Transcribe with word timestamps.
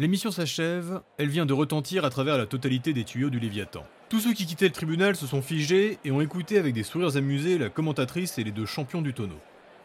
L'émission 0.00 0.32
s'achève, 0.32 1.02
elle 1.18 1.28
vient 1.28 1.46
de 1.46 1.52
retentir 1.52 2.04
à 2.04 2.10
travers 2.10 2.36
la 2.36 2.46
totalité 2.46 2.92
des 2.92 3.04
tuyaux 3.04 3.30
du 3.30 3.38
Léviathan. 3.38 3.84
Tous 4.08 4.18
ceux 4.18 4.32
qui 4.32 4.44
quittaient 4.44 4.66
le 4.66 4.72
tribunal 4.72 5.14
se 5.14 5.24
sont 5.24 5.40
figés 5.40 5.98
et 6.04 6.10
ont 6.10 6.20
écouté 6.20 6.58
avec 6.58 6.74
des 6.74 6.82
sourires 6.82 7.16
amusés 7.16 7.58
la 7.58 7.68
commentatrice 7.68 8.36
et 8.38 8.42
les 8.42 8.50
deux 8.50 8.66
champions 8.66 9.02
du 9.02 9.14
tonneau. 9.14 9.38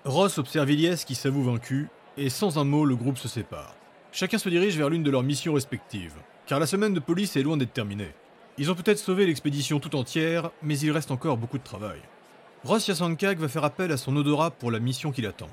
Ross 0.06 0.40
observe 0.40 0.72
Ilyes 0.72 1.06
qui 1.06 1.14
s'avoue 1.14 1.44
vaincu, 1.44 1.90
et 2.18 2.30
sans 2.30 2.58
un 2.58 2.64
mot, 2.64 2.86
le 2.86 2.96
groupe 2.96 3.20
se 3.20 3.28
sépare. 3.28 3.76
Chacun 4.12 4.40
se 4.40 4.50
dirige 4.50 4.78
vers 4.78 4.90
l'une 4.90 5.04
de 5.04 5.12
leurs 5.12 5.22
missions 5.22 5.54
respectives, 5.54 6.16
car 6.48 6.60
la 6.60 6.66
semaine 6.66 6.96
de 6.96 7.00
police 7.00 7.36
est 7.36 7.44
loin 7.44 7.58
d'être 7.58 7.74
terminée. 7.74 8.16
Ils 8.58 8.72
ont 8.72 8.76
peut-être 8.76 8.98
sauvé 8.98 9.28
l'expédition 9.28 9.80
tout 9.80 9.96
entière, 9.96 10.50
mais 10.64 10.80
il 10.80 10.90
reste 10.90 11.12
encore 11.12 11.38
beaucoup 11.38 11.60
de 11.60 11.64
travail. 11.64 12.00
Ross 12.64 12.88
Yasankak 12.88 13.38
va 13.38 13.48
faire 13.48 13.64
appel 13.64 13.92
à 13.92 13.98
son 13.98 14.16
odorat 14.16 14.50
pour 14.50 14.72
la 14.72 14.80
mission 14.80 15.12
qui 15.12 15.22
l'attend. 15.22 15.50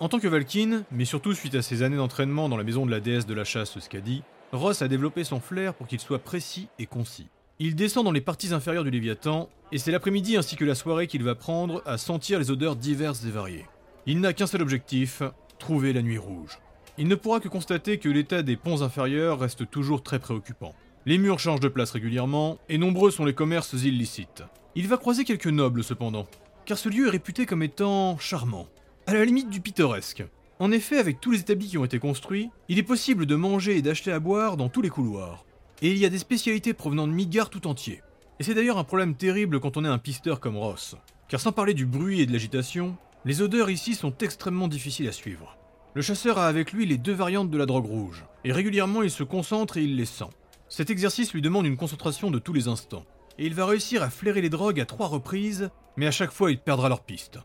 En 0.00 0.08
tant 0.08 0.20
que 0.20 0.28
Valkyne, 0.28 0.84
mais 0.92 1.04
surtout 1.04 1.34
suite 1.34 1.56
à 1.56 1.62
ses 1.62 1.82
années 1.82 1.96
d'entraînement 1.96 2.48
dans 2.48 2.56
la 2.56 2.62
maison 2.62 2.86
de 2.86 2.90
la 2.92 3.00
déesse 3.00 3.26
de 3.26 3.34
la 3.34 3.42
chasse 3.42 3.76
Skadi, 3.80 4.22
Ross 4.52 4.80
a 4.80 4.86
développé 4.86 5.24
son 5.24 5.40
flair 5.40 5.74
pour 5.74 5.88
qu'il 5.88 5.98
soit 5.98 6.20
précis 6.20 6.68
et 6.78 6.86
concis. 6.86 7.26
Il 7.58 7.74
descend 7.74 8.04
dans 8.04 8.12
les 8.12 8.20
parties 8.20 8.54
inférieures 8.54 8.84
du 8.84 8.92
Léviathan, 8.92 9.48
et 9.72 9.78
c'est 9.78 9.90
l'après-midi 9.90 10.36
ainsi 10.36 10.54
que 10.54 10.64
la 10.64 10.76
soirée 10.76 11.08
qu'il 11.08 11.24
va 11.24 11.34
prendre 11.34 11.82
à 11.84 11.98
sentir 11.98 12.38
les 12.38 12.52
odeurs 12.52 12.76
diverses 12.76 13.24
et 13.24 13.30
variées. 13.30 13.66
Il 14.06 14.20
n'a 14.20 14.32
qu'un 14.32 14.46
seul 14.46 14.62
objectif, 14.62 15.24
trouver 15.58 15.92
la 15.92 16.02
nuit 16.02 16.16
rouge. 16.16 16.60
Il 16.96 17.08
ne 17.08 17.16
pourra 17.16 17.40
que 17.40 17.48
constater 17.48 17.98
que 17.98 18.08
l'état 18.08 18.42
des 18.42 18.56
ponts 18.56 18.82
inférieurs 18.82 19.40
reste 19.40 19.68
toujours 19.68 20.04
très 20.04 20.20
préoccupant. 20.20 20.76
Les 21.06 21.18
murs 21.18 21.40
changent 21.40 21.58
de 21.58 21.66
place 21.66 21.90
régulièrement, 21.90 22.58
et 22.68 22.78
nombreux 22.78 23.10
sont 23.10 23.24
les 23.24 23.34
commerces 23.34 23.72
illicites. 23.72 24.44
Il 24.76 24.86
va 24.86 24.96
croiser 24.96 25.24
quelques 25.24 25.48
nobles 25.48 25.82
cependant, 25.82 26.28
car 26.66 26.78
ce 26.78 26.88
lieu 26.88 27.08
est 27.08 27.10
réputé 27.10 27.46
comme 27.46 27.64
étant 27.64 28.16
charmant, 28.18 28.68
à 29.08 29.14
la 29.14 29.24
limite 29.24 29.48
du 29.48 29.62
pittoresque. 29.62 30.22
En 30.58 30.70
effet, 30.70 30.98
avec 30.98 31.18
tous 31.18 31.30
les 31.30 31.40
établis 31.40 31.68
qui 31.68 31.78
ont 31.78 31.84
été 31.86 31.98
construits, 31.98 32.50
il 32.68 32.78
est 32.78 32.82
possible 32.82 33.24
de 33.24 33.36
manger 33.36 33.78
et 33.78 33.82
d'acheter 33.82 34.12
à 34.12 34.20
boire 34.20 34.58
dans 34.58 34.68
tous 34.68 34.82
les 34.82 34.90
couloirs. 34.90 35.46
Et 35.80 35.90
il 35.90 35.96
y 35.96 36.04
a 36.04 36.10
des 36.10 36.18
spécialités 36.18 36.74
provenant 36.74 37.06
de 37.06 37.12
Midgard 37.14 37.48
tout 37.48 37.66
entier. 37.66 38.02
Et 38.38 38.42
c'est 38.42 38.52
d'ailleurs 38.52 38.76
un 38.76 38.84
problème 38.84 39.14
terrible 39.14 39.60
quand 39.60 39.78
on 39.78 39.84
est 39.86 39.88
un 39.88 39.96
pisteur 39.96 40.40
comme 40.40 40.58
Ross. 40.58 40.94
Car 41.30 41.40
sans 41.40 41.52
parler 41.52 41.72
du 41.72 41.86
bruit 41.86 42.20
et 42.20 42.26
de 42.26 42.34
l'agitation, 42.34 42.98
les 43.24 43.40
odeurs 43.40 43.70
ici 43.70 43.94
sont 43.94 44.12
extrêmement 44.18 44.68
difficiles 44.68 45.08
à 45.08 45.12
suivre. 45.12 45.56
Le 45.94 46.02
chasseur 46.02 46.36
a 46.36 46.46
avec 46.46 46.72
lui 46.72 46.84
les 46.84 46.98
deux 46.98 47.14
variantes 47.14 47.50
de 47.50 47.56
la 47.56 47.64
drogue 47.64 47.86
rouge, 47.86 48.26
et 48.44 48.52
régulièrement 48.52 49.02
il 49.02 49.10
se 49.10 49.22
concentre 49.22 49.78
et 49.78 49.84
il 49.84 49.96
les 49.96 50.04
sent. 50.04 50.28
Cet 50.68 50.90
exercice 50.90 51.32
lui 51.32 51.40
demande 51.40 51.64
une 51.64 51.78
concentration 51.78 52.30
de 52.30 52.38
tous 52.38 52.52
les 52.52 52.68
instants, 52.68 53.06
et 53.38 53.46
il 53.46 53.54
va 53.54 53.64
réussir 53.64 54.02
à 54.02 54.10
flairer 54.10 54.42
les 54.42 54.50
drogues 54.50 54.80
à 54.80 54.84
trois 54.84 55.06
reprises, 55.06 55.70
mais 55.96 56.06
à 56.06 56.10
chaque 56.10 56.32
fois 56.32 56.50
il 56.50 56.58
perdra 56.58 56.90
leur 56.90 57.00
piste. 57.00 57.38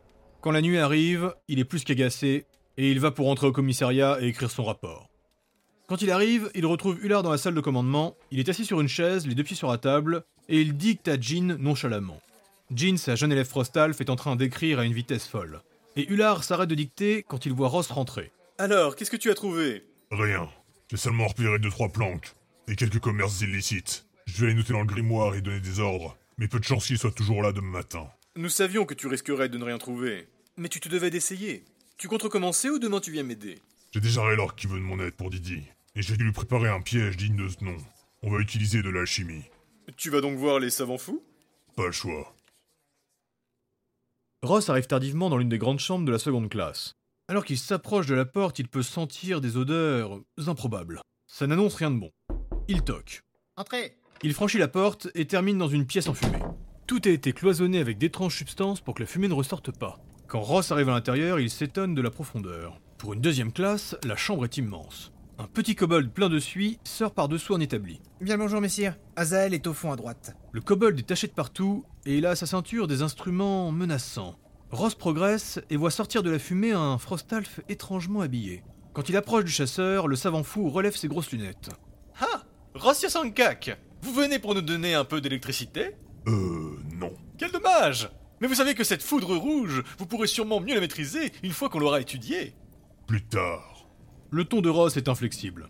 Quand 0.43 0.51
la 0.51 0.61
nuit 0.61 0.77
arrive, 0.77 1.33
il 1.47 1.59
est 1.59 1.63
plus 1.63 1.85
qu'agacé, 1.85 2.45
et 2.75 2.91
il 2.91 2.99
va 2.99 3.11
pour 3.11 3.29
entrer 3.29 3.47
au 3.47 3.53
commissariat 3.53 4.17
et 4.19 4.27
écrire 4.27 4.51
son 4.51 4.65
rapport. 4.65 5.09
Quand 5.87 6.01
il 6.01 6.11
arrive, 6.11 6.51
il 6.53 6.65
retrouve 6.65 6.99
Hullard 7.01 7.23
dans 7.23 7.31
la 7.31 7.37
salle 7.37 7.55
de 7.55 7.61
commandement, 7.61 8.17
il 8.29 8.41
est 8.41 8.49
assis 8.49 8.65
sur 8.65 8.81
une 8.81 8.89
chaise, 8.89 9.25
les 9.25 9.35
deux 9.35 9.45
pieds 9.45 9.55
sur 9.55 9.71
la 9.71 9.77
table, 9.77 10.25
et 10.49 10.59
il 10.59 10.75
dicte 10.75 11.07
à 11.07 11.17
Jean 11.17 11.55
nonchalamment. 11.57 12.19
Jean, 12.75 12.97
sa 12.97 13.15
jeune 13.15 13.31
élève 13.31 13.47
Frostalf, 13.47 14.01
est 14.01 14.09
en 14.09 14.17
train 14.17 14.35
d'écrire 14.35 14.79
à 14.79 14.83
une 14.83 14.91
vitesse 14.91 15.29
folle. 15.29 15.61
Et 15.95 16.11
Hullard 16.11 16.43
s'arrête 16.43 16.67
de 16.67 16.75
dicter 16.75 17.23
quand 17.23 17.45
il 17.45 17.53
voit 17.53 17.69
Ross 17.69 17.89
rentrer. 17.89 18.33
Alors, 18.57 18.97
qu'est-ce 18.97 19.11
que 19.11 19.15
tu 19.15 19.31
as 19.31 19.35
trouvé? 19.35 19.85
Rien. 20.11 20.49
J'ai 20.91 20.97
seulement 20.97 21.27
repéré 21.27 21.57
deux 21.57 21.69
trois 21.69 21.87
planques 21.87 22.33
et 22.67 22.75
quelques 22.75 22.99
commerces 22.99 23.39
illicites. 23.39 24.07
Je 24.25 24.41
vais 24.41 24.47
les 24.47 24.55
noter 24.55 24.73
dans 24.73 24.81
le 24.81 24.87
grimoire 24.87 25.35
et 25.35 25.41
donner 25.41 25.61
des 25.61 25.79
ordres, 25.79 26.17
mais 26.37 26.49
peu 26.49 26.59
de 26.59 26.65
chance 26.65 26.87
qu'il 26.87 26.97
soit 26.97 27.15
toujours 27.15 27.41
là 27.41 27.53
demain 27.53 27.77
matin. 27.77 28.09
Nous 28.35 28.49
savions 28.49 28.85
que 28.85 28.95
tu 28.95 29.07
risquerais 29.07 29.47
de 29.47 29.57
ne 29.57 29.63
rien 29.63 29.77
trouver. 29.77 30.27
Mais 30.55 30.69
tu 30.69 30.79
te 30.79 30.87
devais 30.87 31.09
d'essayer. 31.09 31.65
Tu 31.97 32.07
comptes 32.07 32.21
recommencer 32.21 32.69
ou 32.69 32.77
demain 32.77 32.99
tu 32.99 33.11
viens 33.11 33.23
m'aider? 33.23 33.59
J'ai 33.91 33.99
déjà 33.99 34.23
Raylor 34.23 34.55
qui 34.55 34.67
veut 34.67 34.77
de 34.77 34.83
mon 34.83 34.99
aide 34.99 35.15
pour 35.15 35.31
Didi, 35.31 35.63
et 35.95 36.01
j'ai 36.03 36.15
dû 36.15 36.25
lui 36.25 36.31
préparer 36.31 36.69
un 36.69 36.81
piège 36.81 37.17
digne 37.17 37.35
de 37.35 37.49
ce 37.49 37.63
nom. 37.63 37.77
On 38.21 38.31
va 38.31 38.39
utiliser 38.39 38.83
de 38.83 38.89
l'alchimie. 38.89 39.43
Tu 39.97 40.11
vas 40.11 40.21
donc 40.21 40.37
voir 40.37 40.59
les 40.59 40.69
savants 40.69 40.99
fous? 40.99 41.23
Pas 41.75 41.87
le 41.87 41.91
choix. 41.91 42.35
Ross 44.43 44.69
arrive 44.69 44.85
tardivement 44.85 45.29
dans 45.29 45.37
l'une 45.37 45.49
des 45.49 45.57
grandes 45.57 45.79
chambres 45.79 46.05
de 46.05 46.11
la 46.11 46.19
seconde 46.19 46.49
classe. 46.49 46.93
Alors 47.27 47.45
qu'il 47.45 47.57
s'approche 47.57 48.05
de 48.05 48.13
la 48.13 48.25
porte, 48.25 48.59
il 48.59 48.67
peut 48.67 48.83
sentir 48.83 49.41
des 49.41 49.57
odeurs 49.57 50.21
improbables. 50.45 51.01
Ça 51.25 51.47
n'annonce 51.47 51.75
rien 51.75 51.89
de 51.89 51.99
bon. 51.99 52.11
Il 52.67 52.83
toque. 52.83 53.23
Entrez 53.55 53.97
Il 54.21 54.33
franchit 54.33 54.59
la 54.59 54.67
porte 54.67 55.07
et 55.15 55.25
termine 55.25 55.57
dans 55.57 55.67
une 55.67 55.87
pièce 55.87 56.09
enfumée. 56.09 56.43
Tout 56.85 57.01
a 57.05 57.09
été 57.09 57.33
cloisonné 57.33 57.79
avec 57.79 57.97
d'étranges 57.97 58.37
substances 58.37 58.81
pour 58.81 58.93
que 58.93 59.01
la 59.01 59.07
fumée 59.07 59.29
ne 59.29 59.33
ressorte 59.33 59.71
pas. 59.71 59.99
Quand 60.33 60.41
Ross 60.41 60.71
arrive 60.71 60.89
à 60.89 60.93
l'intérieur, 60.93 61.39
il 61.39 61.51
s'étonne 61.51 61.93
de 61.93 62.01
la 62.01 62.09
profondeur. 62.09 62.81
Pour 62.97 63.13
une 63.13 63.21
deuxième 63.21 63.51
classe, 63.51 63.95
la 64.03 64.15
chambre 64.15 64.45
est 64.45 64.57
immense. 64.57 65.11
Un 65.37 65.45
petit 65.45 65.75
kobold 65.75 66.09
plein 66.09 66.27
de 66.27 66.39
suie 66.39 66.79
sort 66.83 67.13
par-dessous 67.13 67.53
un 67.53 67.59
établi. 67.59 68.01
Bien 68.19 68.37
le 68.37 68.41
bonjour, 68.41 68.59
messieurs. 68.59 68.95
Azael 69.15 69.53
est 69.53 69.67
au 69.67 69.73
fond 69.73 69.91
à 69.91 69.95
droite. 69.95 70.35
Le 70.51 70.59
kobold 70.59 70.97
est 70.97 71.03
taché 71.03 71.27
de 71.27 71.33
partout 71.33 71.85
et 72.07 72.17
il 72.17 72.25
a 72.25 72.31
à 72.31 72.35
sa 72.35 72.47
ceinture 72.47 72.87
des 72.87 73.03
instruments 73.03 73.71
menaçants. 73.71 74.33
Ross 74.71 74.95
progresse 74.95 75.61
et 75.69 75.77
voit 75.77 75.91
sortir 75.91 76.23
de 76.23 76.31
la 76.31 76.39
fumée 76.39 76.71
un 76.71 76.97
Frostalf 76.97 77.59
étrangement 77.69 78.21
habillé. 78.21 78.63
Quand 78.93 79.09
il 79.09 79.17
approche 79.17 79.45
du 79.45 79.51
chasseur, 79.51 80.07
le 80.07 80.15
savant 80.15 80.41
fou 80.41 80.67
relève 80.67 80.95
ses 80.95 81.09
grosses 81.09 81.31
lunettes. 81.31 81.69
Ah 82.19 82.41
Rassia 82.73 83.09
Sankak 83.09 83.77
Vous 84.01 84.13
venez 84.13 84.39
pour 84.39 84.55
nous 84.55 84.61
donner 84.61 84.95
un 84.95 85.05
peu 85.05 85.21
d'électricité? 85.21 85.91
Euh, 86.25 86.79
non. 86.91 87.13
Quel 87.37 87.51
dommage 87.51 88.09
Mais 88.43 88.49
vous 88.49 88.55
savez 88.55 88.75
que 88.75 88.83
cette 88.83 89.01
foudre 89.01 89.37
rouge, 89.37 89.83
vous 89.97 90.05
pourrez 90.05 90.27
sûrement 90.27 90.59
mieux 90.59 90.73
la 90.75 90.81
maîtriser 90.81 91.31
une 91.43 91.53
fois 91.53 91.69
qu'on 91.69 91.79
l'aura 91.79 92.01
étudiée. 92.01 92.53
Plus 93.07 93.23
tard. 93.23 93.87
Le 94.31 94.43
ton 94.43 94.59
de 94.59 94.67
Ross 94.67 94.97
est 94.97 95.07
inflexible. 95.07 95.69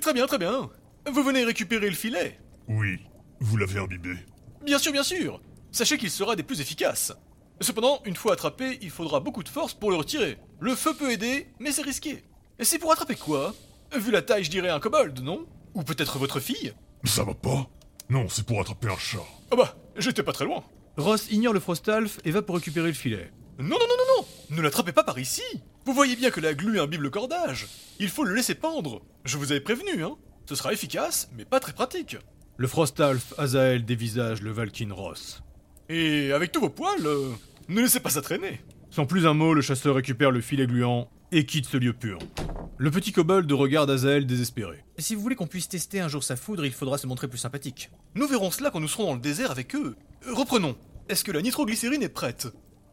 Très 0.00 0.12
bien, 0.12 0.28
très 0.28 0.38
bien. 0.38 0.70
Vous 1.12 1.24
venez 1.24 1.42
récupérer 1.42 1.90
le 1.90 1.96
filet 1.96 2.38
Oui. 2.68 3.00
Vous 3.40 3.56
l'avez 3.56 3.80
imbibé. 3.80 4.14
Bien 4.64 4.78
sûr, 4.78 4.92
bien 4.92 5.02
sûr 5.02 5.40
Sachez 5.72 5.98
qu'il 5.98 6.12
sera 6.12 6.36
des 6.36 6.44
plus 6.44 6.60
efficaces. 6.60 7.12
Cependant, 7.60 8.00
une 8.04 8.14
fois 8.14 8.34
attrapé, 8.34 8.78
il 8.82 8.90
faudra 8.90 9.18
beaucoup 9.18 9.42
de 9.42 9.48
force 9.48 9.74
pour 9.74 9.90
le 9.90 9.96
retirer. 9.96 10.38
Le 10.60 10.76
feu 10.76 10.94
peut 10.94 11.10
aider, 11.10 11.48
mais 11.58 11.72
c'est 11.72 11.82
risqué. 11.82 12.22
Et 12.60 12.64
c'est 12.64 12.78
pour 12.78 12.92
attraper 12.92 13.16
quoi? 13.16 13.52
Vu 13.96 14.12
la 14.12 14.22
taille, 14.22 14.44
je 14.44 14.50
dirais 14.52 14.70
un 14.70 14.78
kobold, 14.78 15.18
non? 15.24 15.44
Ou 15.74 15.82
peut-être 15.82 16.20
votre 16.20 16.38
fille? 16.38 16.72
Ça 17.02 17.24
va 17.24 17.34
pas 17.34 17.68
Non, 18.10 18.28
c'est 18.28 18.46
pour 18.46 18.60
attraper 18.60 18.86
un 18.86 18.96
chat. 18.96 19.26
Ah 19.50 19.56
bah, 19.56 19.76
j'étais 19.96 20.22
pas 20.22 20.32
très 20.32 20.44
loin. 20.44 20.62
Ross 20.98 21.30
ignore 21.30 21.54
le 21.54 21.60
Frostalf 21.60 22.18
et 22.24 22.30
va 22.30 22.42
pour 22.42 22.56
récupérer 22.56 22.88
le 22.88 22.94
filet. 22.94 23.30
Non, 23.58 23.68
non, 23.68 23.78
non, 23.78 23.86
non, 23.98 24.16
non 24.18 24.56
Ne 24.56 24.60
l'attrapez 24.60 24.92
pas 24.92 25.04
par 25.04 25.18
ici 25.18 25.42
Vous 25.86 25.94
voyez 25.94 26.16
bien 26.16 26.30
que 26.30 26.40
la 26.40 26.52
glu 26.52 26.80
imbibe 26.80 27.00
le 27.00 27.10
cordage. 27.10 27.66
Il 27.98 28.10
faut 28.10 28.24
le 28.24 28.34
laisser 28.34 28.54
pendre. 28.54 29.00
Je 29.24 29.38
vous 29.38 29.52
avais 29.52 29.60
prévenu, 29.60 30.04
hein 30.04 30.16
Ce 30.46 30.54
sera 30.54 30.72
efficace, 30.72 31.30
mais 31.36 31.46
pas 31.46 31.60
très 31.60 31.72
pratique. 31.72 32.18
Le 32.58 32.66
Frostalf, 32.66 33.32
Azael 33.38 33.86
dévisage 33.86 34.42
le 34.42 34.52
Valkyne 34.52 34.92
Ross. 34.92 35.42
Et 35.88 36.30
avec 36.32 36.52
tous 36.52 36.60
vos 36.60 36.68
poils, 36.68 37.06
euh, 37.06 37.30
ne 37.68 37.80
laissez 37.80 38.00
pas 38.00 38.10
ça 38.10 38.20
traîner. 38.20 38.60
Sans 38.90 39.06
plus 39.06 39.26
un 39.26 39.32
mot, 39.32 39.54
le 39.54 39.62
chasseur 39.62 39.94
récupère 39.94 40.30
le 40.30 40.42
filet 40.42 40.66
gluant 40.66 41.08
et 41.32 41.46
quitte 41.46 41.66
ce 41.66 41.78
lieu 41.78 41.94
pur. 41.94 42.18
Le 42.76 42.90
petit 42.90 43.12
kobold 43.12 43.50
regarde 43.52 43.90
Azael 43.90 44.26
désespéré. 44.26 44.84
Si 44.98 45.14
vous 45.14 45.22
voulez 45.22 45.36
qu'on 45.36 45.46
puisse 45.46 45.68
tester 45.68 46.00
un 46.00 46.08
jour 46.08 46.22
sa 46.22 46.36
foudre, 46.36 46.66
il 46.66 46.72
faudra 46.72 46.98
se 46.98 47.06
montrer 47.06 47.28
plus 47.28 47.38
sympathique. 47.38 47.90
Nous 48.14 48.26
verrons 48.26 48.50
cela 48.50 48.70
quand 48.70 48.80
nous 48.80 48.88
serons 48.88 49.06
dans 49.06 49.14
le 49.14 49.20
désert 49.20 49.50
avec 49.50 49.74
eux. 49.74 49.96
Reprenons. 50.30 50.76
Est-ce 51.08 51.24
que 51.24 51.32
la 51.32 51.42
nitroglycérine 51.42 52.02
est 52.02 52.08
prête? 52.08 52.46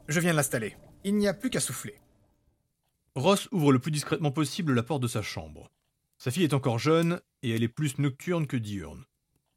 Je 0.07 0.19
viens 0.19 0.31
de 0.31 0.37
l'installer. 0.37 0.75
Il 1.03 1.15
n'y 1.15 1.27
a 1.27 1.33
plus 1.33 1.51
qu'à 1.51 1.59
souffler. 1.59 2.01
Ross 3.15 3.47
ouvre 3.51 3.71
le 3.71 3.79
plus 3.79 3.91
discrètement 3.91 4.31
possible 4.31 4.73
la 4.73 4.81
porte 4.81 5.03
de 5.03 5.07
sa 5.07 5.21
chambre. 5.21 5.69
Sa 6.17 6.31
fille 6.31 6.43
est 6.43 6.55
encore 6.55 6.79
jeune 6.79 7.21
et 7.43 7.51
elle 7.51 7.63
est 7.63 7.67
plus 7.67 7.99
nocturne 7.99 8.47
que 8.47 8.57
diurne. 8.57 9.05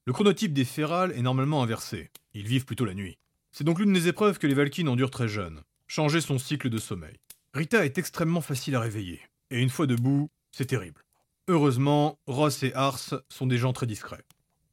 Le 0.04 0.12
chronotype 0.12 0.52
des 0.52 0.66
férales 0.66 1.12
est 1.12 1.22
normalement 1.22 1.62
inversé. 1.62 2.10
Ils 2.34 2.46
vivent 2.46 2.66
plutôt 2.66 2.84
la 2.84 2.94
nuit. 2.94 3.18
C'est 3.52 3.64
donc 3.64 3.78
l'une 3.78 3.92
des 3.92 4.06
épreuves 4.06 4.38
que 4.38 4.46
les 4.46 4.54
Valkynes 4.54 4.88
endurent 4.88 5.10
très 5.10 5.28
jeunes. 5.28 5.62
Changer 5.86 6.20
son 6.20 6.38
cycle 6.38 6.68
de 6.68 6.78
sommeil. 6.78 7.16
Rita 7.54 7.84
est 7.84 7.98
extrêmement 7.98 8.40
facile 8.42 8.74
à 8.76 8.80
réveiller. 8.80 9.20
Et 9.50 9.60
une 9.60 9.70
fois 9.70 9.86
debout, 9.86 10.28
c'est 10.50 10.66
terrible. 10.66 11.02
Heureusement, 11.48 12.18
Ross 12.26 12.62
et 12.62 12.74
Ars 12.74 13.14
sont 13.28 13.46
des 13.46 13.58
gens 13.58 13.72
très 13.72 13.86
discrets. 13.86 14.24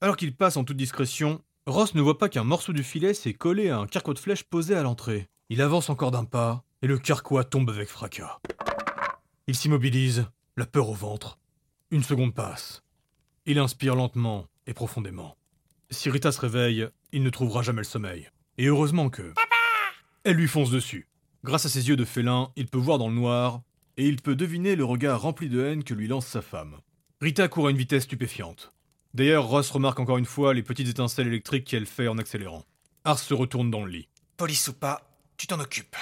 Alors 0.01 0.17
qu'ils 0.17 0.35
passent 0.35 0.57
en 0.57 0.63
toute 0.63 0.77
discrétion, 0.77 1.41
Ross 1.69 1.93
ne 1.93 2.01
voit 2.01 2.17
pas 2.17 2.29
qu'un 2.29 2.43
morceau 2.43 2.73
du 2.73 2.81
filet 2.81 3.13
s'est 3.13 3.35
collé 3.35 3.69
à 3.69 3.77
un 3.77 3.85
carquois 3.85 4.15
de 4.15 4.19
flèche 4.19 4.43
posé 4.43 4.73
à 4.73 4.81
l'entrée. 4.81 5.27
Il 5.49 5.61
avance 5.61 5.91
encore 5.91 6.09
d'un 6.09 6.25
pas, 6.25 6.63
et 6.81 6.87
le 6.87 6.97
carquois 6.97 7.43
tombe 7.43 7.69
avec 7.69 7.89
fracas. 7.89 8.39
Il 9.45 9.55
s'immobilise, 9.55 10.25
la 10.57 10.65
peur 10.65 10.89
au 10.89 10.95
ventre. 10.95 11.37
Une 11.91 12.01
seconde 12.01 12.33
passe. 12.33 12.81
Il 13.45 13.59
inspire 13.59 13.93
lentement 13.93 14.47
et 14.65 14.73
profondément. 14.73 15.37
Si 15.91 16.09
Rita 16.09 16.31
se 16.31 16.41
réveille, 16.41 16.87
il 17.11 17.21
ne 17.21 17.29
trouvera 17.29 17.61
jamais 17.61 17.81
le 17.81 17.83
sommeil. 17.83 18.31
Et 18.57 18.65
heureusement 18.65 19.11
que... 19.11 19.31
Elle 20.23 20.37
lui 20.37 20.47
fonce 20.47 20.71
dessus. 20.71 21.07
Grâce 21.43 21.67
à 21.67 21.69
ses 21.69 21.87
yeux 21.87 21.95
de 21.95 22.03
félin, 22.03 22.51
il 22.55 22.65
peut 22.65 22.79
voir 22.79 22.97
dans 22.97 23.09
le 23.09 23.15
noir, 23.15 23.61
et 23.95 24.07
il 24.07 24.15
peut 24.15 24.35
deviner 24.35 24.75
le 24.75 24.85
regard 24.85 25.21
rempli 25.21 25.49
de 25.49 25.63
haine 25.63 25.83
que 25.83 25.93
lui 25.93 26.07
lance 26.07 26.25
sa 26.25 26.41
femme. 26.41 26.77
Rita 27.21 27.47
court 27.47 27.67
à 27.67 27.69
une 27.69 27.77
vitesse 27.77 28.05
stupéfiante. 28.05 28.73
D'ailleurs, 29.13 29.47
Ross 29.47 29.71
remarque 29.71 29.99
encore 29.99 30.17
une 30.17 30.25
fois 30.25 30.53
les 30.53 30.63
petites 30.63 30.87
étincelles 30.87 31.27
électriques 31.27 31.65
qu'elle 31.65 31.85
fait 31.85 32.07
en 32.07 32.17
accélérant. 32.17 32.65
Ars 33.05 33.19
se 33.19 33.33
retourne 33.33 33.71
dans 33.71 33.83
le 33.83 33.91
lit. 33.91 34.07
Police 34.37 34.67
ou 34.67 34.73
pas, 34.73 35.01
tu 35.37 35.47
t'en 35.47 35.59
occupes. 35.59 35.95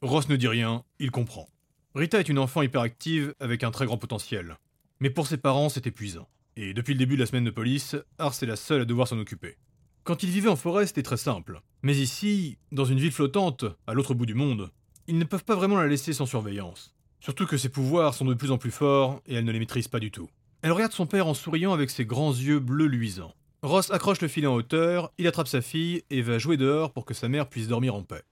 Ross 0.00 0.28
ne 0.28 0.36
dit 0.36 0.48
rien, 0.48 0.84
il 0.98 1.10
comprend. 1.10 1.48
Rita 1.94 2.18
est 2.18 2.28
une 2.28 2.38
enfant 2.38 2.62
hyperactive 2.62 3.34
avec 3.40 3.64
un 3.64 3.70
très 3.70 3.86
grand 3.86 3.98
potentiel. 3.98 4.56
Mais 5.00 5.10
pour 5.10 5.26
ses 5.26 5.36
parents, 5.36 5.68
c'est 5.68 5.86
épuisant. 5.86 6.28
Et 6.56 6.72
depuis 6.72 6.94
le 6.94 6.98
début 6.98 7.16
de 7.16 7.20
la 7.20 7.26
semaine 7.26 7.44
de 7.44 7.50
police, 7.50 7.96
Ars 8.18 8.34
est 8.42 8.46
la 8.46 8.56
seule 8.56 8.82
à 8.82 8.84
devoir 8.86 9.08
s'en 9.08 9.18
occuper. 9.18 9.56
Quand 10.04 10.22
il 10.22 10.30
vivait 10.30 10.48
en 10.48 10.56
forêt, 10.56 10.86
c'était 10.86 11.02
très 11.02 11.16
simple. 11.16 11.60
Mais 11.82 11.96
ici, 11.96 12.58
dans 12.72 12.84
une 12.84 12.98
ville 12.98 13.12
flottante, 13.12 13.64
à 13.86 13.92
l'autre 13.92 14.14
bout 14.14 14.24
du 14.24 14.34
monde, 14.34 14.70
ils 15.08 15.18
ne 15.18 15.24
peuvent 15.24 15.44
pas 15.44 15.56
vraiment 15.56 15.76
la 15.76 15.86
laisser 15.86 16.12
sans 16.12 16.26
surveillance. 16.26 16.94
Surtout 17.20 17.46
que 17.46 17.56
ses 17.56 17.68
pouvoirs 17.68 18.14
sont 18.14 18.24
de 18.24 18.34
plus 18.34 18.50
en 18.50 18.58
plus 18.58 18.70
forts 18.70 19.20
et 19.26 19.34
elle 19.34 19.44
ne 19.44 19.52
les 19.52 19.58
maîtrise 19.58 19.88
pas 19.88 20.00
du 20.00 20.10
tout. 20.10 20.30
Elle 20.62 20.72
regarde 20.72 20.92
son 20.92 21.06
père 21.06 21.26
en 21.26 21.34
souriant 21.34 21.72
avec 21.72 21.90
ses 21.90 22.04
grands 22.04 22.32
yeux 22.32 22.58
bleus 22.58 22.86
luisants. 22.86 23.34
Ross 23.62 23.90
accroche 23.90 24.20
le 24.20 24.28
filet 24.28 24.46
en 24.46 24.54
hauteur, 24.54 25.12
il 25.18 25.26
attrape 25.26 25.48
sa 25.48 25.60
fille 25.60 26.02
et 26.10 26.22
va 26.22 26.38
jouer 26.38 26.56
dehors 26.56 26.92
pour 26.92 27.04
que 27.04 27.14
sa 27.14 27.28
mère 27.28 27.48
puisse 27.48 27.68
dormir 27.68 27.94
en 27.94 28.02
paix. 28.02 28.22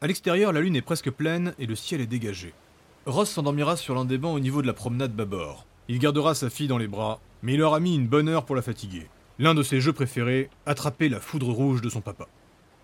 À 0.00 0.06
l'extérieur, 0.06 0.52
la 0.52 0.60
lune 0.60 0.76
est 0.76 0.82
presque 0.82 1.10
pleine 1.10 1.54
et 1.58 1.66
le 1.66 1.74
ciel 1.74 2.00
est 2.00 2.06
dégagé. 2.06 2.54
Ross 3.06 3.30
s'endormira 3.30 3.76
sur 3.76 3.94
l'un 3.94 4.04
des 4.04 4.18
bancs 4.18 4.36
au 4.36 4.40
niveau 4.40 4.62
de 4.62 4.66
la 4.66 4.72
promenade 4.72 5.14
bâbord. 5.14 5.66
Il 5.88 5.98
gardera 5.98 6.34
sa 6.34 6.50
fille 6.50 6.68
dans 6.68 6.78
les 6.78 6.88
bras, 6.88 7.20
mais 7.42 7.54
il 7.54 7.62
aura 7.62 7.80
mis 7.80 7.94
une 7.94 8.06
bonne 8.06 8.28
heure 8.28 8.44
pour 8.44 8.56
la 8.56 8.62
fatiguer. 8.62 9.08
L'un 9.38 9.54
de 9.54 9.62
ses 9.62 9.80
jeux 9.80 9.92
préférés, 9.92 10.50
attraper 10.66 11.08
la 11.08 11.20
foudre 11.20 11.50
rouge 11.50 11.80
de 11.80 11.88
son 11.88 12.00
papa. 12.00 12.28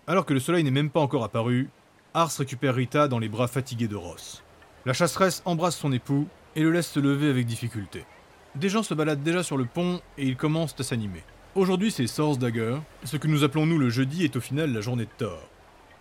Alors 0.07 0.25
que 0.25 0.33
le 0.33 0.39
soleil 0.39 0.63
n'est 0.63 0.71
même 0.71 0.89
pas 0.89 0.99
encore 0.99 1.23
apparu, 1.23 1.69
Ars 2.13 2.31
récupère 2.37 2.75
Rita 2.75 3.07
dans 3.07 3.19
les 3.19 3.29
bras 3.29 3.47
fatigués 3.47 3.87
de 3.87 3.95
Ross. 3.95 4.43
La 4.85 4.93
chasseresse 4.93 5.41
embrasse 5.45 5.77
son 5.77 5.91
époux 5.91 6.27
et 6.55 6.63
le 6.63 6.71
laisse 6.71 6.89
se 6.89 6.99
lever 6.99 7.29
avec 7.29 7.45
difficulté. 7.45 8.05
Des 8.55 8.69
gens 8.69 8.83
se 8.83 8.93
baladent 8.93 9.21
déjà 9.21 9.43
sur 9.43 9.57
le 9.57 9.65
pont 9.65 10.01
et 10.17 10.25
ils 10.25 10.35
commencent 10.35 10.75
à 10.79 10.83
s'animer. 10.83 11.23
Aujourd'hui 11.55 11.91
c'est 11.91 12.07
Source 12.07 12.39
Dagger, 12.39 12.77
ce 13.03 13.17
que 13.17 13.27
nous 13.27 13.43
appelons 13.43 13.65
nous 13.65 13.77
le 13.77 13.89
jeudi 13.89 14.23
est 14.23 14.35
au 14.35 14.41
final 14.41 14.73
la 14.73 14.81
journée 14.81 15.05
de 15.05 15.09
Thor. 15.17 15.49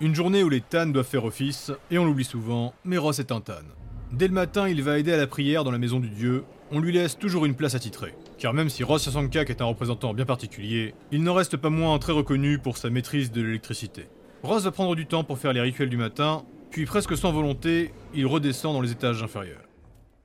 Une 0.01 0.15
journée 0.15 0.43
où 0.43 0.49
les 0.49 0.61
Tan 0.61 0.87
doivent 0.87 1.07
faire 1.07 1.25
office, 1.25 1.73
et 1.91 1.99
on 1.99 2.05
l'oublie 2.05 2.25
souvent, 2.25 2.73
mais 2.85 2.97
Ross 2.97 3.19
est 3.19 3.33
un 3.33 3.41
Tan. 3.41 3.65
Dès 4.13 4.29
le 4.29 4.35
matin, 4.35 4.69
il 4.69 4.83
va 4.83 4.99
aider 4.99 5.13
à 5.13 5.19
la 5.19 5.27
prière 5.27 5.65
dans 5.65 5.71
la 5.71 5.79
maison 5.79 6.01
du 6.01 6.09
dieu, 6.09 6.45
on 6.71 6.81
lui 6.81 6.93
laisse 6.93 7.19
toujours 7.19 7.45
une 7.45 7.55
place 7.55 7.75
attitrée. 7.75 8.15
Car 8.39 8.55
même 8.55 8.71
si 8.71 8.83
Ross 8.83 9.05
Yasankak 9.05 9.51
est 9.51 9.61
un 9.61 9.67
représentant 9.67 10.15
bien 10.15 10.25
particulier, 10.25 10.95
il 11.13 11.23
n'en 11.23 11.35
reste 11.35 11.57
pas 11.57 11.71
moins 11.71 11.99
très 11.99 12.13
reconnu 12.13 12.59
pour 12.59 12.79
sa 12.79 12.89
maîtrise 12.89 13.31
de 13.31 13.43
l'électricité. 13.43 14.09
Ross 14.43 14.63
va 14.63 14.71
prendre 14.71 14.95
du 14.95 15.07
temps 15.07 15.25
pour 15.25 15.39
faire 15.39 15.53
les 15.53 15.61
rituels 15.61 15.91
du 15.91 15.97
matin, 15.97 16.45
puis 16.71 16.87
presque 16.87 17.17
sans 17.17 17.33
volonté, 17.33 17.93
il 18.15 18.27
redescend 18.27 18.73
dans 18.73 18.81
les 18.81 18.93
étages 18.93 19.23
inférieurs. 19.23 19.65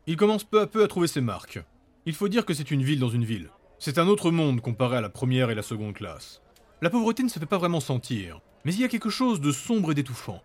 Il 0.08 0.16
commence 0.16 0.44
peu 0.44 0.62
à 0.62 0.68
peu 0.68 0.84
à 0.84 0.88
trouver 0.88 1.08
ses 1.08 1.22
marques. 1.22 1.60
Il 2.06 2.14
faut 2.14 2.28
dire 2.28 2.46
que 2.46 2.54
c'est 2.54 2.70
une 2.70 2.84
ville 2.84 3.00
dans 3.00 3.08
une 3.10 3.24
ville. 3.24 3.50
C'est 3.80 3.98
un 3.98 4.10
autre 4.10 4.30
monde 4.30 4.60
comparé 4.60 4.98
à 4.98 5.02
la 5.02 5.08
première 5.08 5.50
et 5.50 5.56
la 5.56 5.62
seconde 5.62 5.94
classe. 5.94 6.42
La 6.82 6.90
pauvreté 6.90 7.24
ne 7.24 7.30
se 7.30 7.40
fait 7.40 7.46
pas 7.46 7.58
vraiment 7.58 7.80
sentir, 7.80 8.42
mais 8.66 8.74
il 8.74 8.82
y 8.82 8.84
a 8.84 8.90
quelque 8.90 9.10
chose 9.10 9.40
de 9.40 9.54
sombre 9.54 9.92
et 9.92 9.96
d'étouffant. 9.96 10.42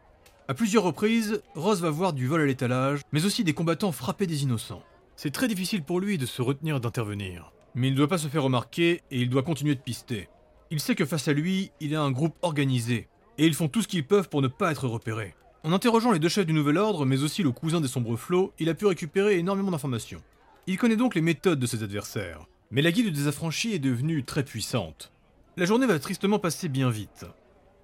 À 0.46 0.54
plusieurs 0.54 0.84
reprises, 0.84 1.42
Ross 1.56 1.80
va 1.80 1.90
voir 1.90 2.12
du 2.12 2.28
vol 2.28 2.42
à 2.42 2.46
l'étalage, 2.46 3.00
mais 3.10 3.24
aussi 3.26 3.42
des 3.42 3.54
combattants 3.54 3.90
frapper 3.90 4.28
des 4.28 4.44
innocents. 4.44 4.84
C'est 5.16 5.32
très 5.32 5.48
difficile 5.48 5.82
pour 5.82 5.98
lui 5.98 6.16
de 6.16 6.26
se 6.26 6.42
retenir 6.42 6.78
d'intervenir. 6.78 7.50
Mais 7.74 7.88
il 7.88 7.92
ne 7.92 7.96
doit 7.96 8.06
pas 8.06 8.18
se 8.18 8.28
faire 8.28 8.44
remarquer 8.44 9.02
et 9.10 9.20
il 9.20 9.28
doit 9.28 9.42
continuer 9.42 9.74
de 9.74 9.80
pister. 9.80 10.28
Il 10.70 10.78
sait 10.78 10.94
que 10.94 11.06
face 11.06 11.26
à 11.26 11.32
lui, 11.32 11.72
il 11.80 11.96
a 11.96 12.02
un 12.02 12.12
groupe 12.12 12.36
organisé, 12.42 13.08
et 13.36 13.46
ils 13.46 13.54
font 13.54 13.68
tout 13.68 13.82
ce 13.82 13.88
qu'ils 13.88 14.06
peuvent 14.06 14.28
pour 14.28 14.42
ne 14.42 14.48
pas 14.48 14.70
être 14.70 14.86
repérés. 14.86 15.34
En 15.64 15.72
interrogeant 15.72 16.12
les 16.12 16.20
deux 16.20 16.28
chefs 16.28 16.46
du 16.46 16.52
Nouvel 16.52 16.78
Ordre, 16.78 17.04
mais 17.04 17.24
aussi 17.24 17.42
le 17.42 17.50
cousin 17.50 17.80
des 17.80 17.88
Sombres 17.88 18.16
Flots, 18.16 18.52
il 18.60 18.68
a 18.68 18.74
pu 18.74 18.86
récupérer 18.86 19.38
énormément 19.38 19.72
d'informations. 19.72 20.22
Il 20.70 20.76
connaît 20.76 20.96
donc 20.96 21.14
les 21.14 21.22
méthodes 21.22 21.58
de 21.58 21.66
ses 21.66 21.82
adversaires, 21.82 22.44
mais 22.70 22.82
la 22.82 22.92
guilde 22.92 23.14
des 23.14 23.26
affranchis 23.26 23.72
est 23.72 23.78
devenue 23.78 24.22
très 24.22 24.44
puissante. 24.44 25.12
La 25.56 25.64
journée 25.64 25.86
va 25.86 25.98
tristement 25.98 26.38
passer 26.38 26.68
bien 26.68 26.90
vite. 26.90 27.24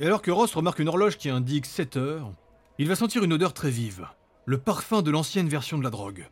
Et 0.01 0.05
alors 0.05 0.21
que 0.21 0.31
Ross 0.31 0.55
remarque 0.55 0.81
une 0.81 0.89
horloge 0.89 1.17
qui 1.17 1.31
indique 1.31 1.65
7 1.65 1.97
heures, 1.97 2.31
il 2.77 2.87
va 2.87 2.95
sentir 2.95 3.25
une 3.25 3.33
odeur 3.33 3.55
très 3.55 3.71
vive, 3.71 4.07
le 4.45 4.59
parfum 4.59 5.01
de 5.01 5.11
l'ancienne 5.11 5.49
version 5.49 5.79
de 5.79 5.83
la 5.83 5.89
drogue. 5.89 6.29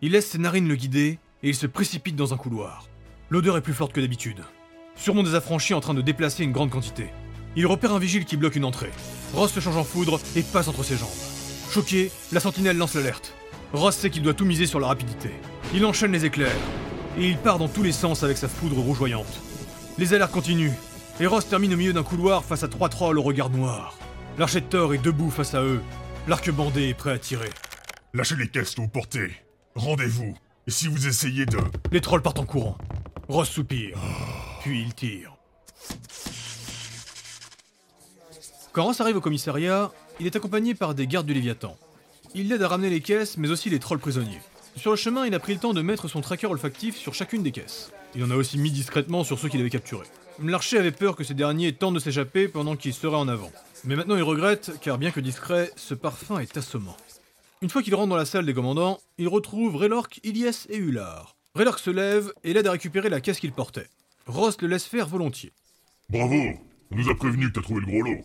Il 0.00 0.12
laisse 0.12 0.28
ses 0.28 0.38
narines 0.38 0.68
le 0.68 0.76
guider 0.76 1.18
et 1.42 1.48
il 1.48 1.56
se 1.56 1.66
précipite 1.66 2.14
dans 2.14 2.32
un 2.32 2.36
couloir. 2.36 2.86
L'odeur 3.28 3.56
est 3.56 3.62
plus 3.62 3.74
forte 3.74 3.92
que 3.92 4.00
d'habitude. 4.00 4.44
Sûrement 4.94 5.24
des 5.24 5.34
affranchis 5.34 5.74
en 5.74 5.80
train 5.80 5.94
de 5.94 6.00
déplacer 6.00 6.44
une 6.44 6.52
grande 6.52 6.70
quantité. 6.70 7.08
Il 7.56 7.66
repère 7.66 7.92
un 7.92 7.98
vigile 7.98 8.24
qui 8.24 8.36
bloque 8.36 8.54
une 8.54 8.66
entrée. 8.66 8.92
Ross 9.34 9.52
se 9.52 9.58
change 9.58 9.76
en 9.76 9.82
foudre 9.82 10.20
et 10.36 10.44
passe 10.44 10.68
entre 10.68 10.84
ses 10.84 10.96
jambes. 10.96 11.08
Choqué, 11.72 12.12
la 12.30 12.38
sentinelle 12.38 12.78
lance 12.78 12.94
l'alerte. 12.94 13.34
Ross 13.72 13.96
sait 13.96 14.10
qu'il 14.10 14.22
doit 14.22 14.34
tout 14.34 14.44
miser 14.44 14.66
sur 14.66 14.78
la 14.78 14.86
rapidité. 14.86 15.30
Il 15.74 15.84
enchaîne 15.84 16.12
les 16.12 16.24
éclairs 16.24 16.56
et 17.18 17.28
il 17.28 17.36
part 17.36 17.58
dans 17.58 17.68
tous 17.68 17.82
les 17.82 17.92
sens 17.92 18.22
avec 18.22 18.38
sa 18.38 18.48
foudre 18.48 18.78
rougeoyante. 18.78 19.40
Les 19.98 20.14
alertes 20.14 20.32
continuent 20.32 20.72
et 21.20 21.26
Ross 21.26 21.46
termine 21.46 21.74
au 21.74 21.76
milieu 21.76 21.92
d'un 21.92 22.02
couloir 22.02 22.42
face 22.42 22.62
à 22.62 22.68
trois 22.68 22.88
trolls 22.88 23.18
au 23.18 23.22
regard 23.22 23.50
noir. 23.50 23.98
L'archer 24.38 24.62
de 24.62 24.66
Thor 24.66 24.94
est 24.94 24.98
debout 24.98 25.30
face 25.30 25.54
à 25.54 25.62
eux, 25.62 25.82
l'arc 26.26 26.50
bandé 26.50 26.88
est 26.88 26.94
prêt 26.94 27.12
à 27.12 27.18
tirer. 27.18 27.50
Lâchez 28.14 28.36
les 28.36 28.48
caisses 28.48 28.74
que 28.74 28.80
vous 28.80 28.88
portez. 28.88 29.30
Rendez-vous. 29.74 30.34
Et 30.66 30.70
si 30.70 30.88
vous 30.88 31.06
essayez 31.06 31.44
de... 31.44 31.58
Les 31.92 32.00
trolls 32.00 32.22
partent 32.22 32.38
en 32.38 32.46
courant. 32.46 32.78
Ross 33.28 33.50
soupire, 33.50 33.98
puis 34.62 34.80
il 34.80 34.94
tire. 34.94 35.36
Quand 38.72 38.84
Ross 38.84 39.00
arrive 39.02 39.16
au 39.16 39.20
commissariat, 39.20 39.90
il 40.18 40.26
est 40.26 40.36
accompagné 40.36 40.74
par 40.74 40.94
des 40.94 41.06
gardes 41.06 41.26
du 41.26 41.34
Léviathan. 41.34 41.76
Il 42.34 42.48
l'aide 42.48 42.62
à 42.62 42.68
ramener 42.68 42.88
les 42.88 43.00
caisses, 43.00 43.36
mais 43.36 43.50
aussi 43.50 43.68
les 43.68 43.78
trolls 43.78 43.98
prisonniers. 43.98 44.40
Sur 44.76 44.90
le 44.92 44.96
chemin, 44.96 45.26
il 45.26 45.34
a 45.34 45.38
pris 45.38 45.54
le 45.54 45.60
temps 45.60 45.74
de 45.74 45.82
mettre 45.82 46.08
son 46.08 46.20
tracker 46.20 46.46
olfactif 46.46 46.96
sur 46.96 47.14
chacune 47.14 47.42
des 47.42 47.52
caisses. 47.52 47.90
Il 48.14 48.24
en 48.24 48.30
a 48.30 48.36
aussi 48.36 48.58
mis 48.58 48.70
discrètement 48.70 49.24
sur 49.24 49.38
ceux 49.38 49.48
qu'il 49.48 49.60
avait 49.60 49.70
capturés. 49.70 50.06
L'archer 50.42 50.78
avait 50.78 50.92
peur 50.92 51.16
que 51.16 51.24
ces 51.24 51.34
derniers 51.34 51.72
tentent 51.72 51.94
de 51.94 51.98
s'échapper 51.98 52.46
pendant 52.48 52.76
qu'il 52.76 52.94
serait 52.94 53.16
en 53.16 53.28
avant. 53.28 53.50
Mais 53.84 53.96
maintenant 53.96 54.16
il 54.16 54.22
regrette, 54.22 54.72
car 54.80 54.98
bien 54.98 55.10
que 55.10 55.20
discret, 55.20 55.72
ce 55.76 55.94
parfum 55.94 56.38
est 56.38 56.56
assommant. 56.56 56.96
Une 57.60 57.70
fois 57.70 57.82
qu'il 57.82 57.94
rentre 57.94 58.08
dans 58.08 58.16
la 58.16 58.24
salle 58.24 58.46
des 58.46 58.54
commandants, 58.54 59.00
il 59.18 59.26
retrouve 59.26 59.74
Raylork, 59.76 60.20
Ilyes 60.22 60.66
et 60.68 60.76
Ular. 60.76 61.34
Raylork 61.56 61.80
se 61.80 61.90
lève 61.90 62.32
et 62.44 62.52
l'aide 62.52 62.68
à 62.68 62.72
récupérer 62.72 63.08
la 63.08 63.20
caisse 63.20 63.40
qu'il 63.40 63.52
portait. 63.52 63.88
Ross 64.26 64.60
le 64.60 64.68
laisse 64.68 64.84
faire 64.84 65.08
volontiers. 65.08 65.52
Bravo 66.08 66.40
On 66.92 66.96
nous 66.96 67.10
a 67.10 67.16
prévenu 67.16 67.48
que 67.48 67.54
t'as 67.54 67.62
trouvé 67.62 67.80
le 67.80 67.86
gros 67.86 68.02
lot. 68.02 68.24